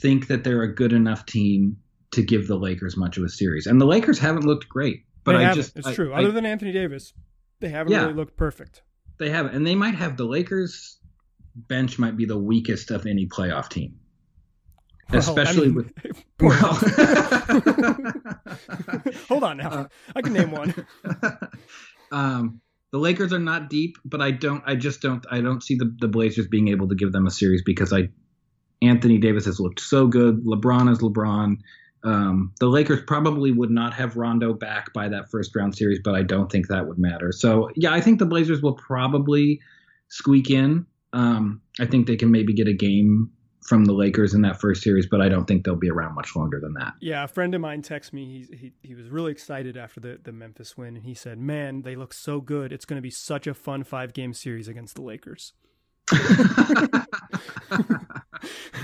think 0.00 0.26
that 0.26 0.42
they're 0.42 0.62
a 0.62 0.74
good 0.74 0.92
enough 0.92 1.26
team 1.26 1.76
to 2.10 2.24
give 2.24 2.48
the 2.48 2.56
Lakers 2.56 2.96
much 2.96 3.18
of 3.18 3.22
a 3.22 3.28
series, 3.28 3.68
and 3.68 3.80
the 3.80 3.84
Lakers 3.84 4.18
haven't 4.18 4.44
looked 4.44 4.68
great. 4.68 5.04
But 5.22 5.36
I 5.36 5.54
just 5.54 5.76
it's 5.76 5.86
I, 5.86 5.94
true. 5.94 6.12
Other 6.12 6.32
than 6.32 6.44
Anthony 6.44 6.72
Davis, 6.72 7.12
they 7.60 7.68
haven't 7.68 7.92
yeah, 7.92 8.00
really 8.00 8.14
looked 8.14 8.36
perfect. 8.36 8.82
They 9.20 9.30
haven't, 9.30 9.54
and 9.54 9.64
they 9.64 9.76
might 9.76 9.94
have 9.94 10.16
the 10.16 10.24
Lakers 10.24 10.98
bench 11.54 12.00
might 12.00 12.16
be 12.16 12.24
the 12.24 12.36
weakest 12.36 12.90
of 12.90 13.06
any 13.06 13.28
playoff 13.28 13.68
team 13.68 13.99
well, 15.12 15.20
especially 15.20 15.66
I 15.66 15.70
mean, 15.70 15.74
with. 15.74 15.92
Well. 16.40 16.74
Hold 19.28 19.44
on 19.44 19.58
now, 19.58 19.68
uh, 19.70 19.88
I 20.16 20.22
can 20.22 20.32
name 20.32 20.50
one. 20.50 20.74
um, 22.12 22.60
the 22.92 22.98
Lakers 22.98 23.32
are 23.32 23.38
not 23.38 23.68
deep, 23.68 23.96
but 24.04 24.20
I 24.22 24.30
don't. 24.30 24.62
I 24.66 24.74
just 24.74 25.02
don't. 25.02 25.24
I 25.30 25.40
don't 25.40 25.62
see 25.62 25.76
the 25.76 25.94
the 26.00 26.08
Blazers 26.08 26.46
being 26.48 26.68
able 26.68 26.88
to 26.88 26.94
give 26.94 27.12
them 27.12 27.26
a 27.26 27.30
series 27.30 27.62
because 27.64 27.92
I, 27.92 28.08
Anthony 28.82 29.18
Davis 29.18 29.44
has 29.44 29.60
looked 29.60 29.80
so 29.80 30.06
good. 30.06 30.44
LeBron 30.44 30.90
is 30.90 31.00
LeBron. 31.00 31.56
Um, 32.02 32.52
the 32.58 32.66
Lakers 32.66 33.00
probably 33.06 33.52
would 33.52 33.70
not 33.70 33.92
have 33.94 34.16
Rondo 34.16 34.54
back 34.54 34.92
by 34.94 35.08
that 35.08 35.30
first 35.30 35.54
round 35.54 35.76
series, 35.76 36.00
but 36.02 36.14
I 36.14 36.22
don't 36.22 36.50
think 36.50 36.68
that 36.68 36.88
would 36.88 36.98
matter. 36.98 37.32
So 37.32 37.70
yeah, 37.76 37.92
I 37.92 38.00
think 38.00 38.18
the 38.18 38.26
Blazers 38.26 38.62
will 38.62 38.74
probably 38.74 39.60
squeak 40.08 40.50
in. 40.50 40.86
Um, 41.12 41.60
I 41.78 41.86
think 41.86 42.06
they 42.06 42.16
can 42.16 42.30
maybe 42.30 42.54
get 42.54 42.68
a 42.68 42.72
game 42.72 43.30
from 43.62 43.84
the 43.84 43.92
Lakers 43.92 44.34
in 44.34 44.42
that 44.42 44.60
first 44.60 44.82
series, 44.82 45.06
but 45.06 45.20
I 45.20 45.28
don't 45.28 45.44
think 45.44 45.64
they'll 45.64 45.76
be 45.76 45.90
around 45.90 46.14
much 46.14 46.34
longer 46.34 46.60
than 46.60 46.74
that. 46.74 46.94
Yeah, 47.00 47.24
a 47.24 47.28
friend 47.28 47.54
of 47.54 47.60
mine 47.60 47.82
texted 47.82 48.14
me. 48.14 48.46
He, 48.50 48.56
he, 48.56 48.72
he 48.82 48.94
was 48.94 49.08
really 49.08 49.32
excited 49.32 49.76
after 49.76 50.00
the, 50.00 50.18
the 50.22 50.32
Memphis 50.32 50.76
win, 50.76 50.96
and 50.96 51.04
he 51.04 51.14
said, 51.14 51.38
Man, 51.38 51.82
they 51.82 51.96
look 51.96 52.14
so 52.14 52.40
good. 52.40 52.72
It's 52.72 52.84
going 52.84 52.96
to 52.96 53.02
be 53.02 53.10
such 53.10 53.46
a 53.46 53.54
fun 53.54 53.84
five 53.84 54.12
game 54.12 54.32
series 54.32 54.68
against 54.68 54.94
the 54.94 55.02
Lakers. 55.02 55.52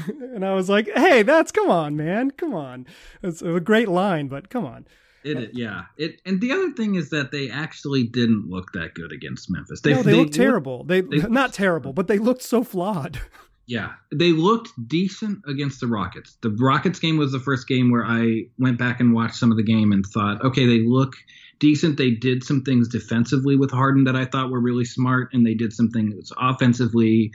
and 0.08 0.44
I 0.44 0.54
was 0.54 0.68
like, 0.68 0.88
"Hey, 0.94 1.22
that's 1.22 1.50
come 1.50 1.70
on, 1.70 1.96
man, 1.96 2.30
come 2.30 2.54
on." 2.54 2.86
It's 3.20 3.42
a 3.42 3.58
great 3.58 3.88
line, 3.88 4.28
but 4.28 4.48
come 4.48 4.64
on. 4.64 4.86
It, 5.24 5.50
yeah. 5.54 5.84
It 5.96 6.20
and 6.24 6.40
the 6.40 6.52
other 6.52 6.70
thing 6.72 6.94
is 6.94 7.10
that 7.10 7.32
they 7.32 7.50
actually 7.50 8.04
didn't 8.04 8.48
look 8.48 8.72
that 8.72 8.94
good 8.94 9.10
against 9.10 9.50
Memphis. 9.50 9.80
They, 9.80 9.92
no, 9.92 10.02
they, 10.02 10.12
they 10.12 10.18
looked 10.18 10.34
terrible. 10.34 10.84
They, 10.84 11.00
they 11.00 11.18
not 11.22 11.52
terrible, 11.52 11.92
but 11.92 12.06
they 12.06 12.18
looked 12.18 12.42
so 12.42 12.62
flawed. 12.62 13.20
Yeah, 13.66 13.94
they 14.12 14.30
looked 14.30 14.70
decent 14.86 15.40
against 15.48 15.80
the 15.80 15.88
Rockets. 15.88 16.36
The 16.40 16.50
Rockets 16.50 17.00
game 17.00 17.16
was 17.18 17.32
the 17.32 17.40
first 17.40 17.66
game 17.66 17.90
where 17.90 18.04
I 18.06 18.44
went 18.58 18.78
back 18.78 19.00
and 19.00 19.12
watched 19.12 19.34
some 19.34 19.50
of 19.50 19.56
the 19.56 19.64
game 19.64 19.90
and 19.90 20.06
thought, 20.06 20.44
okay, 20.44 20.66
they 20.66 20.86
look 20.86 21.14
decent. 21.58 21.96
They 21.96 22.12
did 22.12 22.44
some 22.44 22.62
things 22.62 22.88
defensively 22.88 23.56
with 23.56 23.72
Harden 23.72 24.04
that 24.04 24.14
I 24.14 24.24
thought 24.24 24.50
were 24.50 24.60
really 24.60 24.84
smart, 24.84 25.30
and 25.32 25.44
they 25.44 25.54
did 25.54 25.72
some 25.72 25.90
things 25.90 26.30
offensively 26.38 27.32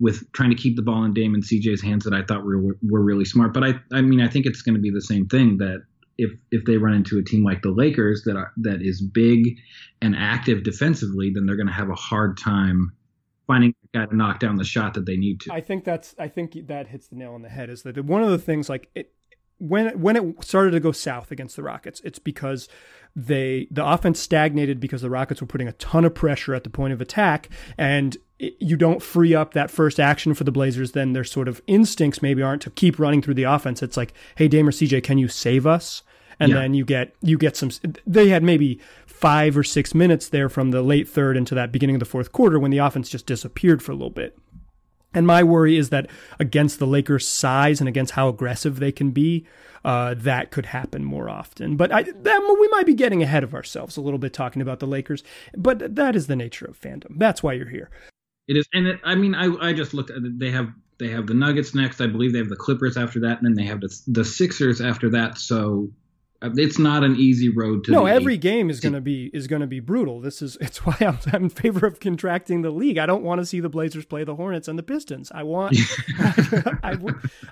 with 0.00 0.30
trying 0.32 0.50
to 0.50 0.56
keep 0.56 0.76
the 0.76 0.82
ball 0.82 1.04
in 1.04 1.12
Dame 1.12 1.34
and 1.34 1.42
CJ's 1.42 1.82
hands 1.82 2.04
that 2.04 2.14
I 2.14 2.22
thought 2.22 2.44
were 2.44 2.76
were 2.82 3.02
really 3.02 3.24
smart. 3.24 3.52
But 3.52 3.64
I 3.64 3.74
I 3.92 4.00
mean 4.00 4.20
I 4.20 4.28
think 4.28 4.46
it's 4.46 4.62
going 4.62 4.74
to 4.74 4.80
be 4.80 4.90
the 4.90 5.00
same 5.00 5.26
thing 5.26 5.58
that 5.58 5.84
if 6.18 6.30
if 6.50 6.64
they 6.64 6.76
run 6.76 6.94
into 6.94 7.18
a 7.18 7.24
team 7.24 7.44
like 7.44 7.62
the 7.62 7.70
Lakers 7.70 8.22
that 8.24 8.36
are 8.36 8.52
that 8.58 8.82
is 8.82 9.00
big 9.00 9.56
and 10.00 10.14
active 10.16 10.62
defensively, 10.62 11.30
then 11.34 11.46
they're 11.46 11.56
going 11.56 11.68
to 11.68 11.72
have 11.72 11.90
a 11.90 11.94
hard 11.94 12.36
time 12.36 12.92
finding 13.46 13.74
a 13.94 13.98
guy 13.98 14.06
to 14.06 14.16
knock 14.16 14.40
down 14.40 14.56
the 14.56 14.64
shot 14.64 14.94
that 14.94 15.06
they 15.06 15.16
need 15.16 15.40
to. 15.40 15.52
I 15.52 15.60
think 15.60 15.84
that's 15.84 16.14
I 16.18 16.28
think 16.28 16.66
that 16.66 16.88
hits 16.88 17.08
the 17.08 17.16
nail 17.16 17.34
on 17.34 17.42
the 17.42 17.48
head. 17.48 17.70
Is 17.70 17.82
that 17.82 18.04
one 18.04 18.22
of 18.22 18.30
the 18.30 18.38
things 18.38 18.68
like 18.68 18.90
it 18.94 19.12
when 19.58 20.00
when 20.00 20.16
it 20.16 20.44
started 20.44 20.72
to 20.72 20.80
go 20.80 20.92
south 20.92 21.30
against 21.30 21.56
the 21.56 21.62
Rockets, 21.62 22.00
it's 22.04 22.18
because 22.18 22.68
they 23.16 23.68
the 23.70 23.86
offense 23.86 24.18
stagnated 24.20 24.80
because 24.80 25.02
the 25.02 25.10
Rockets 25.10 25.40
were 25.40 25.46
putting 25.46 25.68
a 25.68 25.72
ton 25.72 26.04
of 26.04 26.14
pressure 26.14 26.54
at 26.54 26.64
the 26.64 26.70
point 26.70 26.92
of 26.92 27.00
attack, 27.00 27.48
and 27.78 28.16
you 28.38 28.76
don't 28.76 29.02
free 29.02 29.34
up 29.34 29.54
that 29.54 29.70
first 29.70 30.00
action 30.00 30.34
for 30.34 30.44
the 30.44 30.52
Blazers. 30.52 30.92
Then 30.92 31.12
their 31.12 31.24
sort 31.24 31.48
of 31.48 31.62
instincts 31.66 32.20
maybe 32.20 32.42
aren't 32.42 32.62
to 32.62 32.70
keep 32.70 32.98
running 32.98 33.22
through 33.22 33.34
the 33.34 33.44
offense. 33.44 33.82
It's 33.82 33.96
like, 33.96 34.12
hey, 34.36 34.48
Dame 34.48 34.68
or 34.68 34.72
CJ, 34.72 35.02
can 35.02 35.18
you 35.18 35.28
save 35.28 35.66
us? 35.66 36.02
And 36.40 36.50
yeah. 36.50 36.60
then 36.60 36.74
you 36.74 36.84
get 36.84 37.14
you 37.20 37.38
get 37.38 37.56
some. 37.56 37.70
They 38.06 38.28
had 38.28 38.42
maybe 38.42 38.80
five 39.06 39.56
or 39.56 39.62
six 39.62 39.94
minutes 39.94 40.28
there 40.28 40.48
from 40.48 40.70
the 40.70 40.82
late 40.82 41.08
third 41.08 41.36
into 41.36 41.54
that 41.54 41.72
beginning 41.72 41.96
of 41.96 42.00
the 42.00 42.06
fourth 42.06 42.32
quarter 42.32 42.58
when 42.58 42.70
the 42.70 42.78
offense 42.78 43.08
just 43.08 43.26
disappeared 43.26 43.82
for 43.82 43.92
a 43.92 43.94
little 43.94 44.10
bit. 44.10 44.36
And 45.14 45.26
my 45.26 45.42
worry 45.44 45.76
is 45.76 45.90
that 45.90 46.08
against 46.40 46.78
the 46.78 46.86
Lakers' 46.86 47.26
size 47.26 47.80
and 47.80 47.88
against 47.88 48.12
how 48.14 48.28
aggressive 48.28 48.80
they 48.80 48.90
can 48.90 49.12
be, 49.12 49.46
uh, 49.84 50.14
that 50.14 50.50
could 50.50 50.66
happen 50.66 51.04
more 51.04 51.28
often. 51.28 51.76
But 51.76 51.92
I, 51.92 52.02
that, 52.02 52.56
we 52.60 52.68
might 52.68 52.86
be 52.86 52.94
getting 52.94 53.22
ahead 53.22 53.44
of 53.44 53.54
ourselves 53.54 53.96
a 53.96 54.00
little 54.00 54.18
bit 54.18 54.32
talking 54.32 54.60
about 54.60 54.80
the 54.80 54.86
Lakers. 54.86 55.22
But 55.56 55.94
that 55.94 56.16
is 56.16 56.26
the 56.26 56.36
nature 56.36 56.66
of 56.66 56.80
fandom. 56.80 57.18
That's 57.18 57.42
why 57.42 57.52
you're 57.52 57.68
here. 57.68 57.90
It 58.48 58.56
is, 58.56 58.68
and 58.72 58.86
it, 58.86 59.00
I 59.04 59.14
mean, 59.14 59.34
I, 59.34 59.54
I 59.68 59.72
just 59.72 59.94
looked. 59.94 60.10
at. 60.10 60.18
They 60.20 60.50
have 60.50 60.70
they 60.98 61.08
have 61.08 61.26
the 61.26 61.34
Nuggets 61.34 61.74
next. 61.74 62.00
I 62.00 62.06
believe 62.06 62.32
they 62.32 62.40
have 62.40 62.50
the 62.50 62.56
Clippers 62.56 62.96
after 62.96 63.20
that, 63.20 63.38
and 63.38 63.46
then 63.46 63.54
they 63.54 63.64
have 63.64 63.80
the 63.80 64.02
the 64.06 64.24
Sixers 64.24 64.80
after 64.80 65.10
that. 65.10 65.38
So 65.38 65.90
it's 66.54 66.78
not 66.78 67.04
an 67.04 67.16
easy 67.16 67.48
road 67.48 67.84
to. 67.84 67.92
No, 67.92 68.06
every 68.06 68.36
game 68.36 68.70
is 68.70 68.80
going 68.80 68.92
to 68.92 69.00
be 69.00 69.30
is 69.32 69.46
going 69.46 69.60
to 69.60 69.66
be 69.66 69.80
brutal. 69.80 70.20
This 70.20 70.42
is 70.42 70.56
it's 70.60 70.78
why 70.86 70.96
I'm, 71.00 71.18
I'm, 71.32 71.44
in 71.44 71.48
favor 71.48 71.86
of 71.86 72.00
contracting 72.00 72.62
the 72.62 72.70
league. 72.70 72.98
I 72.98 73.06
don't 73.06 73.22
want 73.22 73.40
to 73.40 73.46
see 73.46 73.60
the 73.60 73.68
Blazers 73.68 74.04
play 74.04 74.24
the 74.24 74.34
Hornets 74.34 74.68
and 74.68 74.78
the 74.78 74.82
Pistons. 74.82 75.30
I 75.34 75.42
want. 75.42 75.76
I, 76.18 76.74
I, 76.82 76.96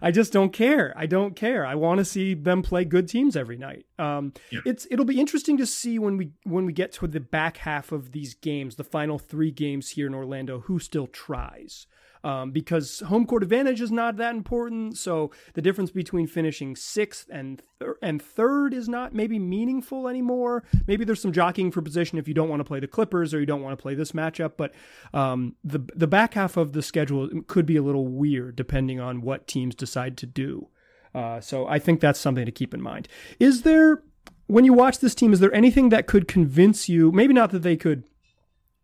I, 0.00 0.10
just 0.10 0.32
don't 0.32 0.52
care. 0.52 0.92
I 0.96 1.06
don't 1.06 1.36
care. 1.36 1.64
I 1.66 1.74
want 1.74 1.98
to 1.98 2.04
see 2.04 2.34
them 2.34 2.62
play 2.62 2.84
good 2.84 3.08
teams 3.08 3.36
every 3.36 3.56
night. 3.56 3.86
Um, 3.98 4.32
yeah. 4.50 4.60
It's 4.64 4.86
it'll 4.90 5.04
be 5.04 5.20
interesting 5.20 5.56
to 5.58 5.66
see 5.66 5.98
when 5.98 6.16
we 6.16 6.32
when 6.44 6.66
we 6.66 6.72
get 6.72 6.92
to 6.92 7.06
the 7.06 7.20
back 7.20 7.58
half 7.58 7.92
of 7.92 8.12
these 8.12 8.34
games, 8.34 8.76
the 8.76 8.84
final 8.84 9.18
three 9.18 9.50
games 9.50 9.90
here 9.90 10.06
in 10.06 10.14
Orlando, 10.14 10.60
who 10.60 10.78
still 10.78 11.06
tries 11.06 11.86
um, 12.24 12.50
because 12.50 13.00
home 13.00 13.26
court 13.26 13.42
advantage 13.42 13.80
is 13.80 13.90
not 13.90 14.16
that 14.16 14.34
important. 14.34 14.96
So 14.96 15.30
the 15.54 15.62
difference 15.62 15.90
between 15.90 16.26
finishing 16.26 16.76
sixth 16.76 17.28
and 17.30 17.62
thir- 17.78 17.98
and 18.02 18.22
third 18.22 18.74
is 18.74 18.88
not 18.88 19.14
maybe 19.14 19.38
meaningful 19.38 20.08
anymore. 20.08 20.64
Maybe 20.86 21.04
there's 21.04 21.20
some 21.20 21.32
jockeying 21.32 21.72
for 21.72 21.82
position 21.82 22.18
if 22.18 22.28
you 22.28 22.34
don't 22.34 22.48
want 22.48 22.60
to 22.60 22.64
play 22.64 22.80
the 22.80 22.86
Clippers 22.86 23.34
or 23.34 23.40
you 23.40 23.46
don't 23.46 23.62
want 23.62 23.76
to 23.76 23.82
play 23.82 23.94
this 23.94 24.12
matchup. 24.12 24.52
But 24.56 24.72
um, 25.12 25.56
the 25.64 25.80
the 25.94 26.06
back 26.06 26.34
half 26.34 26.56
of 26.56 26.72
the 26.72 26.82
schedule 26.82 27.28
could 27.46 27.66
be 27.66 27.76
a 27.76 27.82
little 27.82 28.06
weird 28.06 28.56
depending 28.56 29.00
on 29.00 29.22
what 29.22 29.46
teams 29.46 29.74
decide 29.74 30.16
to 30.18 30.26
do. 30.26 30.68
Uh, 31.14 31.40
so 31.40 31.66
I 31.66 31.78
think 31.78 32.00
that's 32.00 32.18
something 32.18 32.46
to 32.46 32.52
keep 32.52 32.72
in 32.72 32.80
mind. 32.80 33.08
Is 33.38 33.62
there 33.62 34.02
when 34.46 34.64
you 34.64 34.72
watch 34.72 34.98
this 34.98 35.14
team, 35.14 35.32
is 35.32 35.40
there 35.40 35.54
anything 35.54 35.88
that 35.90 36.06
could 36.06 36.28
convince 36.28 36.88
you? 36.88 37.10
Maybe 37.10 37.32
not 37.32 37.50
that 37.50 37.62
they 37.62 37.76
could 37.76 38.04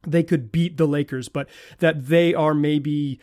they 0.07 0.23
could 0.23 0.53
beat 0.53 0.77
the 0.77 0.87
Lakers, 0.87 1.29
but 1.29 1.49
that 1.79 2.07
they 2.07 2.35
are 2.35 2.55
maybe 2.55 3.21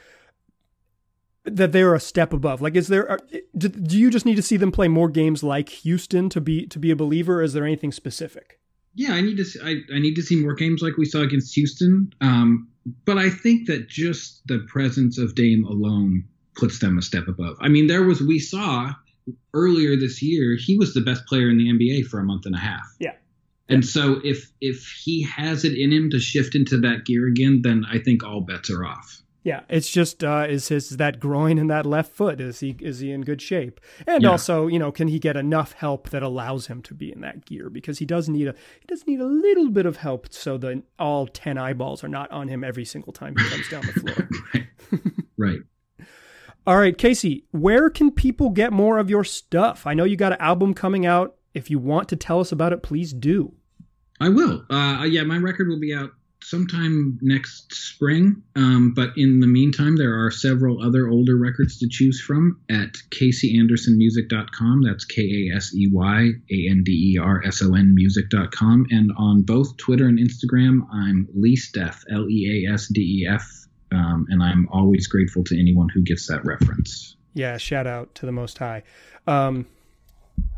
that 1.46 1.72
they're 1.72 1.94
a 1.94 2.00
step 2.00 2.34
above. 2.34 2.62
Like, 2.62 2.76
is 2.76 2.88
there? 2.88 3.20
Do 3.58 3.98
you 3.98 4.10
just 4.10 4.26
need 4.26 4.36
to 4.36 4.42
see 4.42 4.58
them 4.58 4.72
play 4.72 4.88
more 4.88 5.10
games 5.10 5.44
like 5.44 5.70
Houston 5.70 6.30
to 6.30 6.42
be 6.42 6.66
to 6.68 6.80
be 6.80 6.92
a 6.92 6.96
believer? 6.96 7.42
is 7.42 7.54
there 7.54 7.66
anything 7.66 7.92
specific? 7.92 8.60
Yeah, 8.96 9.14
I 9.14 9.22
need 9.22 9.38
to. 9.38 9.46
See, 9.46 9.60
I, 9.64 9.96
I 9.96 10.00
need 10.00 10.16
to 10.16 10.22
see 10.22 10.38
more 10.38 10.54
games 10.54 10.82
like 10.82 10.98
we 10.98 11.06
saw 11.06 11.22
against 11.22 11.54
Houston. 11.56 12.14
Um, 12.22 12.70
but 13.06 13.18
I 13.18 13.30
think 13.30 13.68
that 13.68 13.90
just 13.90 14.42
the 14.48 14.66
presence 14.68 15.18
of 15.18 15.36
Dame 15.36 15.66
alone 15.66 16.24
puts 16.56 16.80
them 16.80 16.98
a 16.98 17.02
step 17.02 17.28
above. 17.28 17.58
I 17.60 17.68
mean, 17.68 17.88
there 17.88 18.04
was 18.04 18.22
we 18.22 18.40
saw 18.40 18.94
earlier 19.54 19.96
this 19.96 20.22
year 20.22 20.56
he 20.56 20.78
was 20.78 20.94
the 20.94 21.02
best 21.02 21.26
player 21.26 21.50
in 21.50 21.58
the 21.58 21.66
NBA 21.66 22.06
for 22.08 22.20
a 22.20 22.24
month 22.24 22.46
and 22.46 22.56
a 22.56 22.60
half. 22.60 22.86
Yeah. 23.00 23.14
And 23.68 23.84
so 23.84 24.22
if 24.24 24.52
if 24.62 24.88
he 25.04 25.24
has 25.24 25.66
it 25.66 25.78
in 25.78 25.92
him 25.92 26.10
to 26.12 26.20
shift 26.20 26.56
into 26.56 26.78
that 26.82 27.06
gear 27.06 27.28
again, 27.28 27.62
then 27.64 27.86
I 27.92 28.00
think 28.00 28.24
all 28.24 28.42
bets 28.42 28.70
are 28.70 28.86
off. 28.86 29.22
Yeah, 29.46 29.62
it's 29.70 29.92
just 29.92 30.24
uh, 30.24 30.48
is 30.50 30.70
his 30.70 30.92
is 30.92 30.98
that 30.98 31.20
groin 31.20 31.60
and 31.60 31.70
that 31.70 31.86
left 31.86 32.12
foot 32.12 32.42
is 32.42 32.62
he 32.62 32.76
is 32.80 33.00
he 33.00 33.12
in 33.12 33.22
good 33.22 33.42
shape? 33.42 33.80
And 34.08 34.24
yeah. 34.24 34.32
also, 34.32 34.66
you 34.66 34.80
know, 34.80 34.92
can 34.92 35.08
he 35.08 35.20
get 35.20 35.38
enough 35.38 35.74
help 35.74 36.10
that 36.10 36.24
allows 36.24 36.66
him 36.66 36.82
to 36.82 36.96
be 36.96 37.12
in 37.12 37.22
that 37.22 37.46
gear 37.46 37.70
because 37.70 38.00
he 38.00 38.06
does 38.06 38.28
need 38.28 38.48
a 38.48 38.56
he 38.80 38.88
does 38.88 39.06
need 39.06 39.20
a 39.20 39.26
little 39.26 39.70
bit 39.70 39.86
of 39.86 39.98
help 39.98 40.34
so 40.34 40.58
that 40.58 40.82
all 40.98 41.28
10 41.28 41.60
eyeballs 41.60 42.04
are 42.04 42.08
not 42.08 42.32
on 42.32 42.48
him 42.48 42.64
every 42.64 42.86
single 42.86 43.14
time 43.14 43.36
he 43.38 43.50
comes 43.50 43.70
down 43.70 43.84
the 43.86 43.94
floor. 44.00 44.30
right. 44.54 44.68
right. 45.38 45.60
All 46.68 46.78
right, 46.78 46.98
Kasey, 46.98 47.44
where 47.52 47.92
can 47.92 48.10
people 48.10 48.50
get 48.50 48.74
more 48.74 48.98
of 48.98 49.08
your 49.08 49.24
stuff? 49.24 49.86
I 49.86 49.94
know 49.94 50.04
you 50.04 50.18
got 50.18 50.32
an 50.32 50.42
album 50.42 50.74
coming 50.74 51.06
out 51.06 51.36
if 51.56 51.72
you 51.72 51.80
want 51.80 52.10
to 52.10 52.16
tell 52.16 52.40
us 52.40 52.52
about 52.52 52.74
it, 52.74 52.84
please 52.84 53.14
do. 53.14 53.54
I 54.22 54.30
will. 54.30 54.64
Uh, 54.70 55.04
yeah, 55.10 55.24
my 55.24 55.38
record 55.38 55.68
will 55.68 55.80
be 55.80 55.94
out 55.94 56.12
sometime 56.46 57.18
next 57.22 57.74
spring. 57.74 58.44
Um, 58.56 58.94
but 58.94 59.10
in 59.18 59.40
the 59.40 59.48
meantime, 59.48 59.98
there 59.98 60.24
are 60.24 60.30
several 60.30 60.82
other 60.82 61.08
older 61.08 61.36
records 61.36 61.80
to 61.80 61.88
choose 61.90 62.22
from 62.22 62.62
at 62.70 62.94
KaseyAndersonMusic.com. 63.10 64.84
That's 64.84 65.06
K 65.06 65.22
A 65.50 65.56
S 65.56 65.74
E 65.74 65.90
Y 65.92 66.30
A 66.52 66.70
N 66.70 66.84
D 66.84 67.14
E 67.16 67.20
R 67.20 67.42
S 67.46 67.64
O 67.64 67.74
N 67.74 67.96
Music.com. 67.96 68.86
And 68.92 69.12
on 69.18 69.42
both 69.42 69.76
Twitter 69.78 70.08
and 70.08 70.20
Instagram, 70.20 70.82
I'm 70.94 71.28
Leasdef, 71.38 72.04
L 72.12 72.30
E 72.30 72.66
A 72.68 72.74
S 72.74 72.88
D 72.88 73.24
E 73.24 73.28
F. 73.28 73.50
Um, 73.92 74.28
and 74.30 74.44
I'm 74.44 74.68
always 74.72 75.08
grateful 75.08 75.44
to 75.46 75.60
anyone 75.60 75.90
who 75.90 76.02
gets 76.02 76.28
that 76.28 76.46
reference. 76.46 77.16
Yeah, 77.34 77.58
shout 77.58 77.88
out 77.88 78.14
to 78.16 78.26
the 78.26 78.32
Most 78.32 78.58
High. 78.58 78.84
Um, 79.28 79.66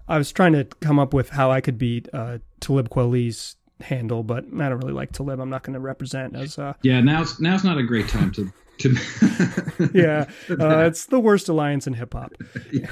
I 0.07 0.17
was 0.17 0.31
trying 0.31 0.53
to 0.53 0.65
come 0.65 0.99
up 0.99 1.13
with 1.13 1.29
how 1.29 1.51
I 1.51 1.61
could 1.61 1.77
beat 1.77 2.07
uh, 2.13 2.39
Talib 2.59 2.89
Kweli's 2.89 3.55
handle, 3.81 4.23
but 4.23 4.45
I 4.45 4.69
don't 4.69 4.79
really 4.79 4.93
like 4.93 5.11
Talib. 5.11 5.39
I'm 5.39 5.49
not 5.49 5.63
going 5.63 5.73
to 5.73 5.79
represent 5.79 6.35
as. 6.35 6.57
Uh, 6.57 6.73
yeah, 6.81 7.01
now's 7.01 7.39
now's 7.39 7.63
not 7.63 7.77
a 7.77 7.83
great 7.83 8.07
time 8.07 8.31
to. 8.33 8.51
to 8.79 9.91
yeah, 9.93 10.25
uh, 10.49 10.85
it's 10.85 11.05
the 11.05 11.19
worst 11.19 11.49
alliance 11.49 11.87
in 11.87 11.93
hip 11.93 12.13
hop. 12.13 12.33
yeah. 12.71 12.89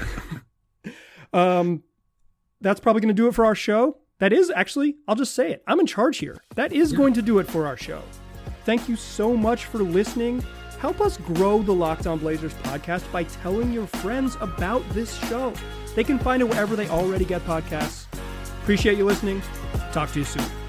um, 1.32 1.82
that's 2.60 2.80
probably 2.80 3.00
going 3.00 3.14
to 3.14 3.22
do 3.22 3.28
it 3.28 3.34
for 3.34 3.44
our 3.44 3.54
show. 3.54 3.98
That 4.18 4.32
is 4.32 4.50
actually, 4.54 4.96
I'll 5.06 5.14
just 5.14 5.34
say 5.34 5.52
it. 5.52 5.62
I'm 5.66 5.78
in 5.78 5.86
charge 5.86 6.18
here. 6.18 6.38
That 6.54 6.72
is 6.72 6.92
yeah. 6.92 6.98
going 6.98 7.12
to 7.14 7.22
do 7.22 7.38
it 7.38 7.46
for 7.46 7.66
our 7.66 7.76
show. 7.76 8.02
Thank 8.64 8.88
you 8.88 8.96
so 8.96 9.36
much 9.36 9.66
for 9.66 9.78
listening. 9.78 10.42
Help 10.78 11.00
us 11.00 11.18
grow 11.18 11.62
the 11.62 11.72
Locked 11.72 12.06
On 12.06 12.18
Blazers 12.18 12.54
podcast 12.54 13.10
by 13.12 13.24
telling 13.24 13.72
your 13.72 13.86
friends 13.86 14.36
about 14.40 14.82
this 14.90 15.16
show. 15.28 15.52
They 15.96 16.04
can 16.04 16.18
find 16.18 16.42
it 16.42 16.48
wherever 16.48 16.76
they 16.76 16.88
already 16.88 17.24
get 17.24 17.44
podcasts. 17.46 18.04
Appreciate 18.62 18.98
you 18.98 19.06
listening. 19.06 19.42
Talk 19.92 20.12
to 20.12 20.18
you 20.18 20.24
soon. 20.26 20.65